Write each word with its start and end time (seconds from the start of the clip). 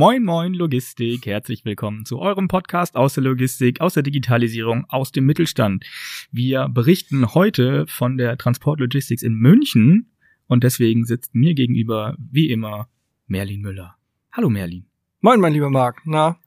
Moin, 0.00 0.24
moin, 0.24 0.54
Logistik. 0.54 1.26
Herzlich 1.26 1.66
willkommen 1.66 2.06
zu 2.06 2.20
eurem 2.20 2.48
Podcast 2.48 2.96
aus 2.96 3.12
der 3.12 3.22
Logistik, 3.22 3.82
aus 3.82 3.92
der 3.92 4.02
Digitalisierung, 4.02 4.86
aus 4.88 5.12
dem 5.12 5.26
Mittelstand. 5.26 5.84
Wir 6.32 6.70
berichten 6.70 7.34
heute 7.34 7.86
von 7.86 8.16
der 8.16 8.38
Transport 8.38 8.80
Logistics 8.80 9.22
in 9.22 9.34
München 9.34 10.10
und 10.46 10.64
deswegen 10.64 11.04
sitzt 11.04 11.34
mir 11.34 11.52
gegenüber, 11.52 12.16
wie 12.18 12.48
immer, 12.48 12.88
Merlin 13.26 13.60
Müller. 13.60 13.96
Hallo, 14.32 14.48
Merlin. 14.48 14.86
Moin, 15.20 15.38
mein 15.38 15.52
lieber 15.52 15.68
Marc. 15.68 16.00
Na? 16.06 16.38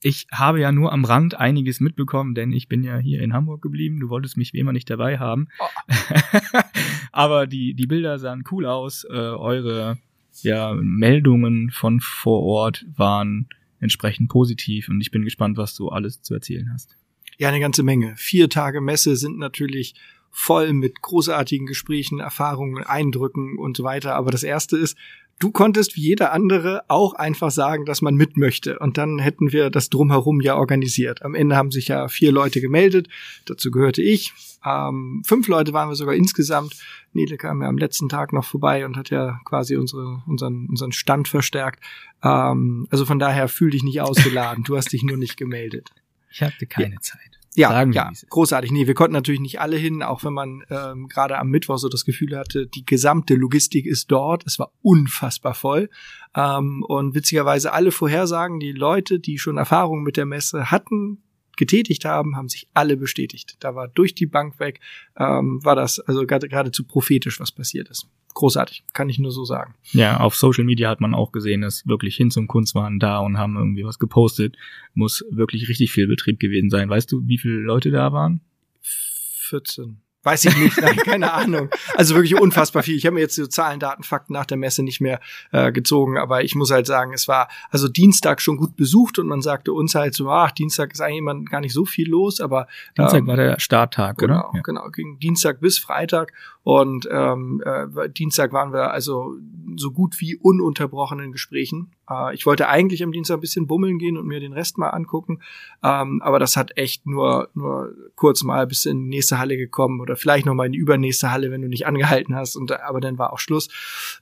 Ich 0.00 0.26
habe 0.32 0.62
ja 0.62 0.72
nur 0.72 0.90
am 0.90 1.04
Rand 1.04 1.34
einiges 1.34 1.80
mitbekommen, 1.80 2.34
denn 2.34 2.50
ich 2.50 2.66
bin 2.66 2.82
ja 2.82 2.96
hier 2.96 3.20
in 3.20 3.34
Hamburg 3.34 3.60
geblieben. 3.60 4.00
Du 4.00 4.08
wolltest 4.08 4.38
mich 4.38 4.54
wie 4.54 4.58
immer 4.58 4.72
nicht 4.72 4.88
dabei 4.88 5.18
haben. 5.18 5.48
Oh. 5.58 5.66
Aber 7.12 7.46
die, 7.46 7.74
die 7.74 7.86
Bilder 7.86 8.18
sahen 8.18 8.42
cool 8.50 8.64
aus. 8.64 9.04
Äh, 9.04 9.12
eure 9.12 9.98
ja, 10.42 10.74
Meldungen 10.74 11.70
von 11.70 12.00
vor 12.00 12.42
Ort 12.42 12.84
waren 12.96 13.48
entsprechend 13.80 14.28
positiv 14.28 14.88
und 14.88 15.00
ich 15.00 15.10
bin 15.10 15.22
gespannt, 15.22 15.56
was 15.56 15.74
du 15.74 15.88
alles 15.88 16.22
zu 16.22 16.34
erzählen 16.34 16.70
hast. 16.72 16.96
Ja, 17.38 17.48
eine 17.48 17.60
ganze 17.60 17.82
Menge. 17.82 18.14
Vier 18.16 18.48
Tage 18.48 18.80
Messe 18.80 19.16
sind 19.16 19.38
natürlich 19.38 19.94
voll 20.30 20.72
mit 20.72 21.00
großartigen 21.02 21.66
Gesprächen, 21.66 22.20
Erfahrungen, 22.20 22.84
Eindrücken 22.84 23.58
und 23.58 23.76
so 23.76 23.84
weiter. 23.84 24.14
Aber 24.14 24.30
das 24.30 24.42
erste 24.42 24.76
ist, 24.76 24.96
du 25.38 25.50
konntest 25.50 25.96
wie 25.96 26.02
jeder 26.02 26.32
andere 26.32 26.82
auch 26.88 27.14
einfach 27.14 27.50
sagen, 27.50 27.84
dass 27.84 28.02
man 28.02 28.16
mit 28.16 28.36
möchte. 28.36 28.78
Und 28.78 28.98
dann 28.98 29.18
hätten 29.18 29.52
wir 29.52 29.70
das 29.70 29.88
drumherum 29.88 30.40
ja 30.40 30.56
organisiert. 30.56 31.22
Am 31.22 31.34
Ende 31.34 31.56
haben 31.56 31.70
sich 31.70 31.88
ja 31.88 32.08
vier 32.08 32.32
Leute 32.32 32.60
gemeldet. 32.60 33.08
Dazu 33.46 33.70
gehörte 33.70 34.02
ich. 34.02 34.32
Ähm, 34.66 35.22
fünf 35.24 35.46
Leute 35.46 35.72
waren 35.72 35.88
wir 35.88 35.94
sogar 35.94 36.14
insgesamt. 36.14 36.76
Nele 37.12 37.36
kam 37.36 37.62
ja 37.62 37.68
am 37.68 37.78
letzten 37.78 38.08
Tag 38.08 38.32
noch 38.32 38.44
vorbei 38.44 38.84
und 38.84 38.96
hat 38.96 39.10
ja 39.10 39.38
quasi 39.44 39.76
unsere, 39.76 40.22
unseren, 40.26 40.66
unseren 40.68 40.92
Stand 40.92 41.28
verstärkt. 41.28 41.82
Ähm, 42.22 42.88
also 42.90 43.04
von 43.04 43.20
daher 43.20 43.48
fühl 43.48 43.70
dich 43.70 43.84
nicht 43.84 44.00
ausgeladen. 44.00 44.64
Du 44.64 44.76
hast 44.76 44.92
dich 44.92 45.04
nur 45.04 45.16
nicht 45.16 45.36
gemeldet. 45.36 45.90
Ich 46.30 46.42
hatte 46.42 46.66
keine 46.66 46.94
ja. 46.94 47.00
Zeit. 47.00 47.20
Ja, 47.54 47.70
Sagen 47.70 47.92
ja, 47.92 48.12
großartig. 48.28 48.70
Nee, 48.70 48.86
wir 48.86 48.92
konnten 48.92 49.14
natürlich 49.14 49.40
nicht 49.40 49.60
alle 49.60 49.78
hin, 49.78 50.02
auch 50.02 50.22
wenn 50.24 50.34
man 50.34 50.62
ähm, 50.68 51.08
gerade 51.08 51.38
am 51.38 51.48
Mittwoch 51.48 51.78
so 51.78 51.88
das 51.88 52.04
Gefühl 52.04 52.36
hatte, 52.36 52.66
die 52.66 52.84
gesamte 52.84 53.34
Logistik 53.34 53.86
ist 53.86 54.10
dort. 54.10 54.44
Es 54.46 54.58
war 54.58 54.72
unfassbar 54.82 55.54
voll. 55.54 55.88
Ähm, 56.34 56.84
und 56.86 57.14
witzigerweise 57.14 57.72
alle 57.72 57.92
Vorhersagen, 57.92 58.60
die 58.60 58.72
Leute, 58.72 59.20
die 59.20 59.38
schon 59.38 59.56
Erfahrung 59.56 60.02
mit 60.02 60.18
der 60.18 60.26
Messe 60.26 60.70
hatten, 60.70 61.22
getätigt 61.56 62.04
haben, 62.04 62.36
haben 62.36 62.48
sich 62.48 62.68
alle 62.74 62.96
bestätigt. 62.96 63.56
Da 63.60 63.74
war 63.74 63.88
durch 63.88 64.14
die 64.14 64.26
Bank 64.26 64.60
weg, 64.60 64.80
ähm, 65.16 65.64
war 65.64 65.76
das 65.76 65.98
also 66.00 66.26
geradezu 66.26 66.84
prophetisch, 66.84 67.40
was 67.40 67.52
passiert 67.52 67.88
ist. 67.88 68.06
Großartig, 68.34 68.84
kann 68.92 69.08
ich 69.08 69.18
nur 69.18 69.32
so 69.32 69.44
sagen. 69.44 69.74
Ja, 69.92 70.20
auf 70.20 70.36
Social 70.36 70.64
Media 70.64 70.90
hat 70.90 71.00
man 71.00 71.14
auch 71.14 71.32
gesehen, 71.32 71.62
dass 71.62 71.86
wirklich 71.86 72.16
hin 72.16 72.30
zum 72.30 72.46
Kunst 72.48 72.74
waren 72.74 72.98
da 72.98 73.18
und 73.18 73.38
haben 73.38 73.56
irgendwie 73.56 73.84
was 73.84 73.98
gepostet. 73.98 74.56
Muss 74.92 75.24
wirklich 75.30 75.68
richtig 75.68 75.90
viel 75.90 76.06
Betrieb 76.06 76.38
gewesen 76.38 76.68
sein. 76.68 76.90
Weißt 76.90 77.10
du, 77.10 77.26
wie 77.26 77.38
viele 77.38 77.54
Leute 77.54 77.90
da 77.90 78.12
waren? 78.12 78.42
14. 78.82 80.02
Weiß 80.26 80.44
ich 80.44 80.56
nicht, 80.56 80.80
nein, 80.80 80.96
keine 80.96 81.32
Ahnung. 81.32 81.68
Also 81.94 82.16
wirklich 82.16 82.34
unfassbar 82.34 82.82
viel. 82.82 82.96
Ich 82.96 83.06
habe 83.06 83.14
mir 83.14 83.20
jetzt 83.20 83.36
so 83.36 83.46
Zahlen, 83.46 83.78
Daten, 83.78 84.02
Fakten 84.02 84.32
nach 84.32 84.44
der 84.44 84.56
Messe 84.56 84.82
nicht 84.82 85.00
mehr 85.00 85.20
äh, 85.52 85.70
gezogen, 85.70 86.18
aber 86.18 86.42
ich 86.42 86.56
muss 86.56 86.72
halt 86.72 86.88
sagen, 86.88 87.12
es 87.14 87.28
war 87.28 87.46
also 87.70 87.86
Dienstag 87.86 88.40
schon 88.40 88.56
gut 88.56 88.74
besucht 88.74 89.20
und 89.20 89.28
man 89.28 89.40
sagte 89.40 89.72
uns 89.72 89.94
halt 89.94 90.14
so, 90.14 90.28
ach, 90.28 90.50
Dienstag 90.50 90.92
ist 90.92 91.00
eigentlich 91.00 91.48
gar 91.48 91.60
nicht 91.60 91.72
so 91.72 91.84
viel 91.84 92.10
los, 92.10 92.40
aber 92.40 92.66
Dienstag 92.98 93.20
ähm, 93.20 93.26
war 93.28 93.36
der 93.36 93.60
Starttag, 93.60 94.18
genau, 94.18 94.48
oder? 94.48 94.50
Ja. 94.54 94.60
Genau, 94.62 94.88
ging 94.90 95.20
Dienstag 95.20 95.60
bis 95.60 95.78
Freitag 95.78 96.32
und 96.66 97.08
ähm, 97.12 97.62
äh, 97.64 98.10
Dienstag 98.10 98.52
waren 98.52 98.72
wir 98.72 98.90
also 98.90 99.36
so 99.76 99.92
gut 99.92 100.20
wie 100.20 100.34
ununterbrochen 100.34 101.20
in 101.20 101.30
Gesprächen. 101.30 101.92
Äh, 102.10 102.34
ich 102.34 102.44
wollte 102.44 102.66
eigentlich 102.66 103.04
am 103.04 103.12
Dienstag 103.12 103.36
ein 103.36 103.40
bisschen 103.40 103.68
bummeln 103.68 104.00
gehen 104.00 104.16
und 104.16 104.26
mir 104.26 104.40
den 104.40 104.52
Rest 104.52 104.76
mal 104.76 104.88
angucken, 104.88 105.42
ähm, 105.84 106.20
aber 106.24 106.40
das 106.40 106.56
hat 106.56 106.76
echt 106.76 107.06
nur 107.06 107.50
nur 107.54 107.94
kurz 108.16 108.42
mal 108.42 108.66
bis 108.66 108.84
in 108.84 109.04
die 109.04 109.10
nächste 109.10 109.38
Halle 109.38 109.56
gekommen 109.56 110.00
oder 110.00 110.16
vielleicht 110.16 110.44
noch 110.44 110.54
mal 110.54 110.66
in 110.66 110.72
die 110.72 110.80
übernächste 110.80 111.30
Halle, 111.30 111.52
wenn 111.52 111.62
du 111.62 111.68
nicht 111.68 111.86
angehalten 111.86 112.34
hast. 112.34 112.56
Und 112.56 112.72
aber 112.72 113.00
dann 113.00 113.16
war 113.16 113.32
auch 113.32 113.38
Schluss. 113.38 113.68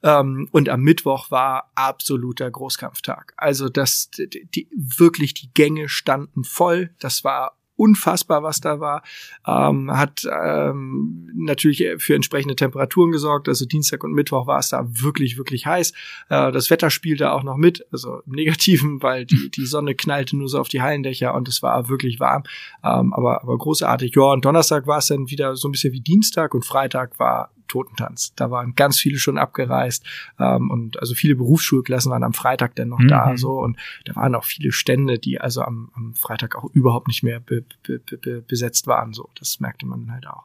Ähm, 0.02 0.46
und 0.52 0.68
am 0.68 0.82
Mittwoch 0.82 1.30
war 1.30 1.72
absoluter 1.76 2.50
Großkampftag. 2.50 3.32
Also 3.38 3.70
das 3.70 4.10
die, 4.10 4.46
die 4.54 4.68
wirklich 4.76 5.32
die 5.32 5.48
Gänge 5.54 5.88
standen 5.88 6.44
voll. 6.44 6.90
Das 6.98 7.24
war 7.24 7.56
unfassbar, 7.76 8.42
was 8.42 8.60
da 8.60 8.80
war. 8.80 9.02
Ähm, 9.46 9.90
hat 9.90 10.26
ähm, 10.30 11.30
natürlich 11.34 11.84
für 11.98 12.14
entsprechende 12.14 12.56
Temperaturen 12.56 13.10
gesorgt. 13.10 13.48
Also 13.48 13.66
Dienstag 13.66 14.04
und 14.04 14.12
Mittwoch 14.12 14.46
war 14.46 14.58
es 14.58 14.68
da 14.68 14.86
wirklich, 14.88 15.36
wirklich 15.36 15.66
heiß. 15.66 15.92
Äh, 16.28 16.52
das 16.52 16.70
Wetter 16.70 16.90
spielte 16.90 17.32
auch 17.32 17.42
noch 17.42 17.56
mit, 17.56 17.86
also 17.92 18.20
im 18.26 18.32
Negativen, 18.32 19.02
weil 19.02 19.26
die, 19.26 19.50
die 19.50 19.66
Sonne 19.66 19.94
knallte 19.94 20.36
nur 20.36 20.48
so 20.48 20.58
auf 20.58 20.68
die 20.68 20.82
Hallendächer 20.82 21.34
und 21.34 21.48
es 21.48 21.62
war 21.62 21.88
wirklich 21.88 22.20
warm. 22.20 22.44
Ähm, 22.82 23.12
aber, 23.12 23.42
aber 23.42 23.58
großartig. 23.58 24.14
Ja, 24.14 24.32
und 24.32 24.44
Donnerstag 24.44 24.86
war 24.86 24.98
es 24.98 25.08
dann 25.08 25.30
wieder 25.30 25.56
so 25.56 25.68
ein 25.68 25.72
bisschen 25.72 25.92
wie 25.92 26.00
Dienstag 26.00 26.54
und 26.54 26.64
Freitag 26.64 27.18
war 27.18 27.50
Totentanz. 27.68 28.34
Da 28.36 28.50
waren 28.50 28.74
ganz 28.74 28.98
viele 28.98 29.18
schon 29.18 29.38
abgereist 29.38 30.04
ähm, 30.38 30.70
und 30.70 31.00
also 31.00 31.14
viele 31.14 31.36
Berufsschulklassen 31.36 32.10
waren 32.10 32.24
am 32.24 32.34
Freitag 32.34 32.74
dann 32.76 32.88
noch 32.88 32.98
mhm. 32.98 33.08
da 33.08 33.36
so 33.36 33.60
und 33.60 33.78
da 34.04 34.14
waren 34.16 34.34
auch 34.34 34.44
viele 34.44 34.72
Stände, 34.72 35.18
die 35.18 35.40
also 35.40 35.62
am, 35.62 35.90
am 35.94 36.14
Freitag 36.14 36.56
auch 36.56 36.70
überhaupt 36.72 37.08
nicht 37.08 37.22
mehr 37.22 37.40
be, 37.40 37.64
be, 37.82 37.98
be, 37.98 38.42
besetzt 38.42 38.86
waren. 38.86 39.12
So, 39.12 39.30
das 39.38 39.60
merkte 39.60 39.86
man 39.86 40.10
halt 40.12 40.26
auch. 40.26 40.44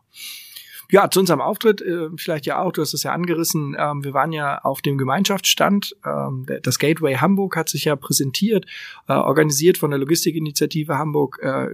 Ja, 0.91 1.07
zu 1.11 1.19
unserem 1.19 1.39
Auftritt, 1.39 1.81
äh, 1.81 2.09
vielleicht 2.17 2.47
ja 2.47 2.59
auch, 2.59 2.71
du 2.71 2.81
hast 2.81 2.95
es 2.95 3.03
ja 3.03 3.13
angerissen, 3.13 3.75
ähm, 3.77 4.03
wir 4.03 4.13
waren 4.13 4.31
ja 4.31 4.57
auf 4.63 4.81
dem 4.81 4.97
Gemeinschaftsstand, 4.97 5.95
ähm, 6.03 6.47
das 6.63 6.79
Gateway 6.79 7.15
Hamburg 7.15 7.55
hat 7.55 7.69
sich 7.69 7.85
ja 7.85 7.95
präsentiert, 7.95 8.65
äh, 9.07 9.13
organisiert 9.13 9.77
von 9.77 9.91
der 9.91 9.99
Logistikinitiative 9.99 10.97
Hamburg, 10.97 11.39
äh, 11.43 11.67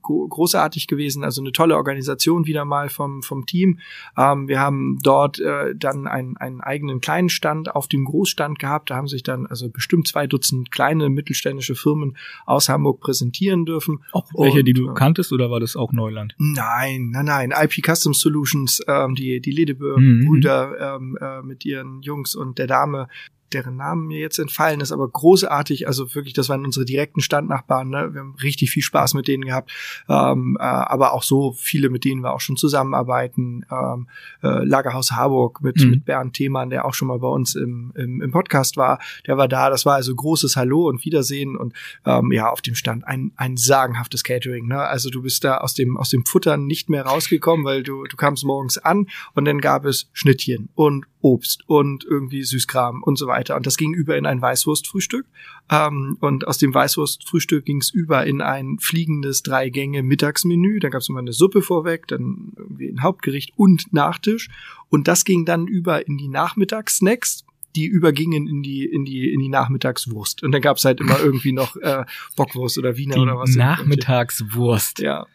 großartig 0.00 0.86
gewesen, 0.86 1.24
also 1.24 1.40
eine 1.40 1.50
tolle 1.50 1.74
Organisation 1.74 2.46
wieder 2.46 2.64
mal 2.64 2.88
vom, 2.88 3.24
vom 3.24 3.46
Team. 3.46 3.80
Ähm, 4.16 4.46
wir 4.46 4.60
haben 4.60 5.00
dort 5.02 5.40
dann 5.76 6.06
einen, 6.06 6.36
einen 6.36 6.60
eigenen 6.60 7.00
kleinen 7.00 7.28
Stand 7.28 7.74
auf 7.74 7.88
dem 7.88 8.04
Großstand 8.04 8.58
gehabt, 8.58 8.90
da 8.90 8.96
haben 8.96 9.08
sich 9.08 9.22
dann 9.22 9.46
also 9.46 9.68
bestimmt 9.68 10.06
zwei 10.06 10.26
Dutzend 10.26 10.70
kleine 10.70 11.08
mittelständische 11.08 11.74
Firmen 11.74 12.16
aus 12.44 12.68
Hamburg 12.68 13.00
präsentieren 13.00 13.64
dürfen. 13.64 14.04
Auch 14.12 14.30
welche, 14.34 14.60
Und, 14.60 14.64
die 14.66 14.72
du 14.72 14.94
kanntest 14.94 15.32
oder 15.32 15.50
war 15.50 15.58
das 15.60 15.76
auch 15.76 15.92
Neuland? 15.92 16.34
Nein, 16.38 17.10
nein, 17.10 17.24
nein, 17.24 17.52
IP 17.52 17.84
Custom 17.84 18.14
Solutions 18.14 18.35
Solutions, 18.36 18.82
ähm, 18.86 19.14
die, 19.14 19.40
die 19.40 19.50
Ledebö-Brüder 19.50 20.98
mhm. 21.00 21.16
ähm, 21.16 21.18
äh, 21.20 21.42
mit 21.42 21.64
ihren 21.64 22.02
Jungs 22.02 22.34
und 22.34 22.58
der 22.58 22.66
Dame 22.66 23.08
deren 23.52 23.76
Namen 23.76 24.06
mir 24.06 24.18
jetzt 24.18 24.38
entfallen 24.38 24.80
ist, 24.80 24.92
aber 24.92 25.08
großartig. 25.08 25.86
Also 25.86 26.14
wirklich, 26.14 26.34
das 26.34 26.48
waren 26.48 26.64
unsere 26.64 26.84
direkten 26.84 27.20
Standnachbarn. 27.20 27.88
Ne? 27.88 28.10
Wir 28.12 28.20
haben 28.20 28.34
richtig 28.42 28.70
viel 28.70 28.82
Spaß 28.82 29.14
mit 29.14 29.28
denen 29.28 29.44
gehabt, 29.44 29.70
ähm, 30.08 30.56
äh, 30.58 30.62
aber 30.62 31.12
auch 31.12 31.22
so 31.22 31.52
viele, 31.52 31.90
mit 31.90 32.04
denen 32.04 32.22
wir 32.22 32.32
auch 32.32 32.40
schon 32.40 32.56
zusammenarbeiten. 32.56 33.64
Ähm, 33.70 34.08
äh, 34.42 34.64
Lagerhaus 34.64 35.12
Harburg 35.12 35.62
mit, 35.62 35.78
mhm. 35.78 35.90
mit 35.90 36.04
Bernd 36.04 36.34
Themann, 36.34 36.70
der 36.70 36.84
auch 36.84 36.94
schon 36.94 37.08
mal 37.08 37.18
bei 37.18 37.28
uns 37.28 37.54
im, 37.54 37.92
im, 37.94 38.20
im 38.20 38.30
Podcast 38.30 38.76
war, 38.76 38.98
der 39.26 39.36
war 39.36 39.48
da. 39.48 39.70
Das 39.70 39.86
war 39.86 39.94
also 39.94 40.14
großes 40.14 40.56
Hallo 40.56 40.88
und 40.88 41.04
Wiedersehen 41.04 41.56
und 41.56 41.72
ähm, 42.04 42.32
ja, 42.32 42.50
auf 42.50 42.62
dem 42.62 42.74
Stand 42.74 43.06
ein, 43.06 43.32
ein 43.36 43.56
sagenhaftes 43.56 44.24
Catering. 44.24 44.66
Ne? 44.66 44.78
Also 44.78 45.10
du 45.10 45.22
bist 45.22 45.44
da 45.44 45.58
aus 45.58 45.74
dem, 45.74 45.96
aus 45.96 46.10
dem 46.10 46.24
Futtern 46.24 46.66
nicht 46.66 46.90
mehr 46.90 47.06
rausgekommen, 47.06 47.64
weil 47.64 47.82
du, 47.82 48.04
du 48.04 48.16
kamst 48.16 48.44
morgens 48.44 48.78
an 48.78 49.06
und 49.34 49.44
dann 49.44 49.60
gab 49.60 49.84
es 49.84 50.08
Schnittchen 50.12 50.68
und 50.74 51.06
Obst 51.20 51.64
und 51.66 52.04
irgendwie 52.04 52.44
Süßkram 52.44 53.02
und 53.02 53.16
so 53.16 53.26
weiter. 53.26 53.35
Und 53.56 53.66
das 53.66 53.76
ging 53.76 53.94
über 53.94 54.16
in 54.16 54.26
ein 54.26 54.40
Weißwurstfrühstück. 54.40 55.26
Ähm, 55.70 56.16
und 56.20 56.46
aus 56.46 56.58
dem 56.58 56.74
Weißwurstfrühstück 56.74 57.64
ging 57.64 57.78
es 57.78 57.90
über 57.90 58.26
in 58.26 58.40
ein 58.40 58.78
fliegendes 58.80 59.42
Drei-Gänge-Mittagsmenü. 59.42 60.80
Da 60.80 60.88
gab 60.88 61.02
es 61.02 61.08
immer 61.08 61.20
eine 61.20 61.32
Suppe 61.32 61.62
vorweg, 61.62 62.06
dann 62.08 62.52
irgendwie 62.56 62.88
ein 62.88 63.02
Hauptgericht 63.02 63.52
und 63.56 63.92
Nachtisch. 63.92 64.48
Und 64.88 65.08
das 65.08 65.24
ging 65.24 65.44
dann 65.44 65.66
über 65.66 66.06
in 66.06 66.16
die 66.16 66.28
Nachmittagssnacks 66.28 67.44
die 67.74 67.86
übergingen 67.86 68.48
in 68.48 68.62
die 68.62 68.86
in 68.86 69.04
die 69.04 69.30
in 69.30 69.38
die 69.38 69.50
Nachmittagswurst 69.50 70.42
und 70.42 70.52
dann 70.52 70.62
gab 70.62 70.78
es 70.78 70.86
halt 70.86 70.98
immer 70.98 71.20
irgendwie 71.22 71.52
noch 71.52 71.76
äh, 71.76 72.06
Bockwurst 72.34 72.78
oder 72.78 72.96
Wiener 72.96 73.16
die 73.16 73.20
oder 73.20 73.36
was 73.36 73.54
Nachmittagswurst 73.54 75.00
ja 75.00 75.26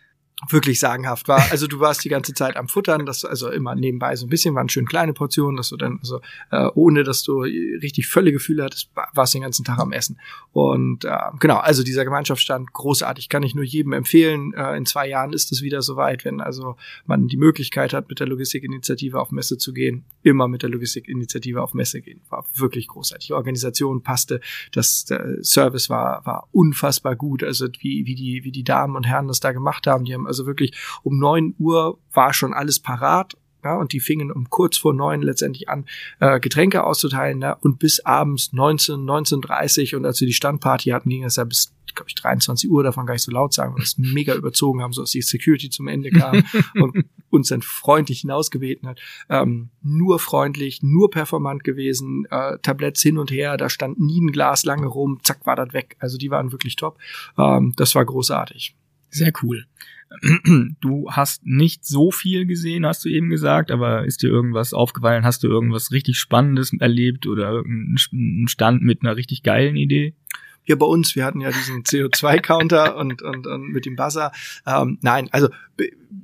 wirklich 0.49 0.79
sagenhaft 0.79 1.27
war. 1.27 1.41
Also 1.51 1.67
du 1.67 1.79
warst 1.79 2.03
die 2.03 2.09
ganze 2.09 2.33
Zeit 2.33 2.55
am 2.57 2.67
Futtern, 2.67 3.05
das 3.05 3.23
also 3.23 3.49
immer 3.49 3.75
nebenbei 3.75 4.15
so 4.15 4.25
ein 4.25 4.29
bisschen 4.29 4.55
waren 4.55 4.69
schön 4.69 4.87
kleine 4.87 5.13
Portionen, 5.13 5.57
dass 5.57 5.69
du 5.69 5.77
dann 5.77 5.99
also 5.99 6.21
äh, 6.51 6.67
ohne 6.73 7.03
dass 7.03 7.23
du 7.23 7.41
richtig 7.41 8.07
völlige 8.07 8.37
Gefühle 8.37 8.63
hattest, 8.63 8.89
warst 9.13 9.33
den 9.33 9.41
ganzen 9.41 9.65
Tag 9.65 9.79
am 9.79 9.91
Essen. 9.91 10.17
Und 10.51 11.05
äh, 11.05 11.17
genau, 11.39 11.57
also 11.57 11.83
dieser 11.83 12.03
Gemeinschaftsstand 12.05 12.73
großartig, 12.73 13.29
kann 13.29 13.43
ich 13.43 13.55
nur 13.55 13.63
jedem 13.63 13.93
empfehlen. 13.93 14.53
Äh, 14.53 14.77
in 14.77 14.85
zwei 14.85 15.07
Jahren 15.07 15.31
ist 15.33 15.51
es 15.51 15.61
wieder 15.61 15.81
soweit, 15.81 16.25
wenn 16.25 16.41
also 16.41 16.75
man 17.05 17.27
die 17.27 17.37
Möglichkeit 17.37 17.93
hat, 17.93 18.09
mit 18.09 18.19
der 18.19 18.27
Logistikinitiative 18.27 19.19
auf 19.19 19.31
Messe 19.31 19.57
zu 19.57 19.73
gehen, 19.73 20.05
immer 20.23 20.47
mit 20.47 20.63
der 20.63 20.69
Logistikinitiative 20.69 21.61
auf 21.61 21.73
Messe 21.73 22.01
gehen. 22.01 22.21
War 22.29 22.45
wirklich 22.55 22.87
großartig. 22.87 23.27
Die 23.27 23.33
Organisation 23.33 24.01
passte, 24.01 24.41
das 24.71 25.05
der 25.05 25.43
Service 25.43 25.89
war 25.89 26.25
war 26.25 26.47
unfassbar 26.51 27.15
gut. 27.15 27.43
Also 27.43 27.67
wie 27.79 28.05
wie 28.05 28.15
die 28.15 28.43
wie 28.43 28.51
die 28.51 28.63
Damen 28.63 28.95
und 28.95 29.05
Herren 29.05 29.27
das 29.27 29.39
da 29.39 29.51
gemacht 29.51 29.85
haben, 29.87 30.05
die 30.05 30.13
haben 30.13 30.27
also 30.31 30.45
wirklich 30.45 30.73
um 31.03 31.19
neun 31.19 31.55
Uhr 31.59 31.99
war 32.13 32.33
schon 32.33 32.53
alles 32.53 32.79
parat 32.79 33.35
Ja, 33.63 33.77
und 33.77 33.93
die 33.93 33.99
fingen 33.99 34.31
um 34.31 34.49
kurz 34.49 34.77
vor 34.77 34.93
neun 34.93 35.21
letztendlich 35.21 35.69
an, 35.69 35.85
äh, 36.19 36.39
Getränke 36.39 36.83
auszuteilen. 36.83 37.41
Ja, 37.41 37.53
und 37.53 37.77
bis 37.77 37.99
abends 37.99 38.53
19, 38.53 38.95
19.30 38.95 39.95
und 39.95 40.05
als 40.05 40.19
wir 40.19 40.27
die 40.27 40.33
Standparty 40.33 40.89
hatten, 40.89 41.09
ging 41.09 41.23
es 41.23 41.35
ja 41.35 41.43
bis, 41.43 41.71
glaube 41.93 42.09
ich, 42.09 42.15
23 42.15 42.71
Uhr, 42.71 42.81
davon 42.81 43.05
gar 43.05 43.13
nicht 43.13 43.23
so 43.23 43.31
laut 43.31 43.53
sagen, 43.53 43.73
weil 43.73 43.81
wir 43.81 43.83
es 43.83 43.97
mega 43.99 44.33
überzogen 44.33 44.81
haben, 44.81 44.93
so 44.93 45.01
dass 45.01 45.11
die 45.11 45.21
Security 45.21 45.69
zum 45.69 45.87
Ende 45.87 46.09
kam 46.09 46.43
und 46.81 47.05
uns 47.29 47.49
dann 47.49 47.61
freundlich 47.61 48.21
hinausgebeten 48.21 48.89
hat. 48.89 48.99
Ähm, 49.29 49.69
nur 49.81 50.19
freundlich, 50.19 50.81
nur 50.83 51.09
performant 51.09 51.63
gewesen, 51.63 52.25
äh, 52.29 52.57
Tabletts 52.63 53.01
hin 53.01 53.17
und 53.17 53.31
her, 53.31 53.57
da 53.57 53.69
stand 53.69 53.99
nie 53.99 54.21
ein 54.21 54.31
Glas 54.31 54.65
lange 54.65 54.87
rum, 54.87 55.19
zack, 55.23 55.45
war 55.45 55.55
das 55.55 55.73
weg. 55.73 55.97
Also 55.99 56.17
die 56.17 56.31
waren 56.31 56.51
wirklich 56.51 56.75
top. 56.75 56.97
Ähm, 57.37 57.73
das 57.77 57.95
war 57.95 58.05
großartig. 58.05 58.75
Sehr 59.11 59.31
cool. 59.43 59.65
Du 60.81 61.09
hast 61.09 61.45
nicht 61.45 61.85
so 61.85 62.11
viel 62.11 62.45
gesehen, 62.45 62.85
hast 62.85 63.05
du 63.05 63.09
eben 63.09 63.29
gesagt, 63.29 63.71
aber 63.71 64.05
ist 64.05 64.23
dir 64.23 64.29
irgendwas 64.29 64.73
aufgefallen? 64.73 65.23
Hast 65.23 65.43
du 65.43 65.47
irgendwas 65.47 65.91
richtig 65.91 66.17
Spannendes 66.17 66.73
erlebt 66.79 67.27
oder 67.27 67.51
irgendeinen 67.51 68.47
Stand 68.47 68.81
mit 68.81 69.03
einer 69.03 69.15
richtig 69.15 69.43
geilen 69.43 69.75
Idee? 69.77 70.15
Hier 70.63 70.77
bei 70.77 70.85
uns, 70.85 71.15
wir 71.15 71.25
hatten 71.25 71.41
ja 71.41 71.49
diesen 71.51 71.83
CO2-Counter 71.83 72.95
und, 72.97 73.21
und, 73.21 73.47
und 73.47 73.69
mit 73.69 73.85
dem 73.85 73.95
Buzzer. 73.95 74.31
Ähm, 74.65 74.97
nein, 75.01 75.29
also 75.31 75.49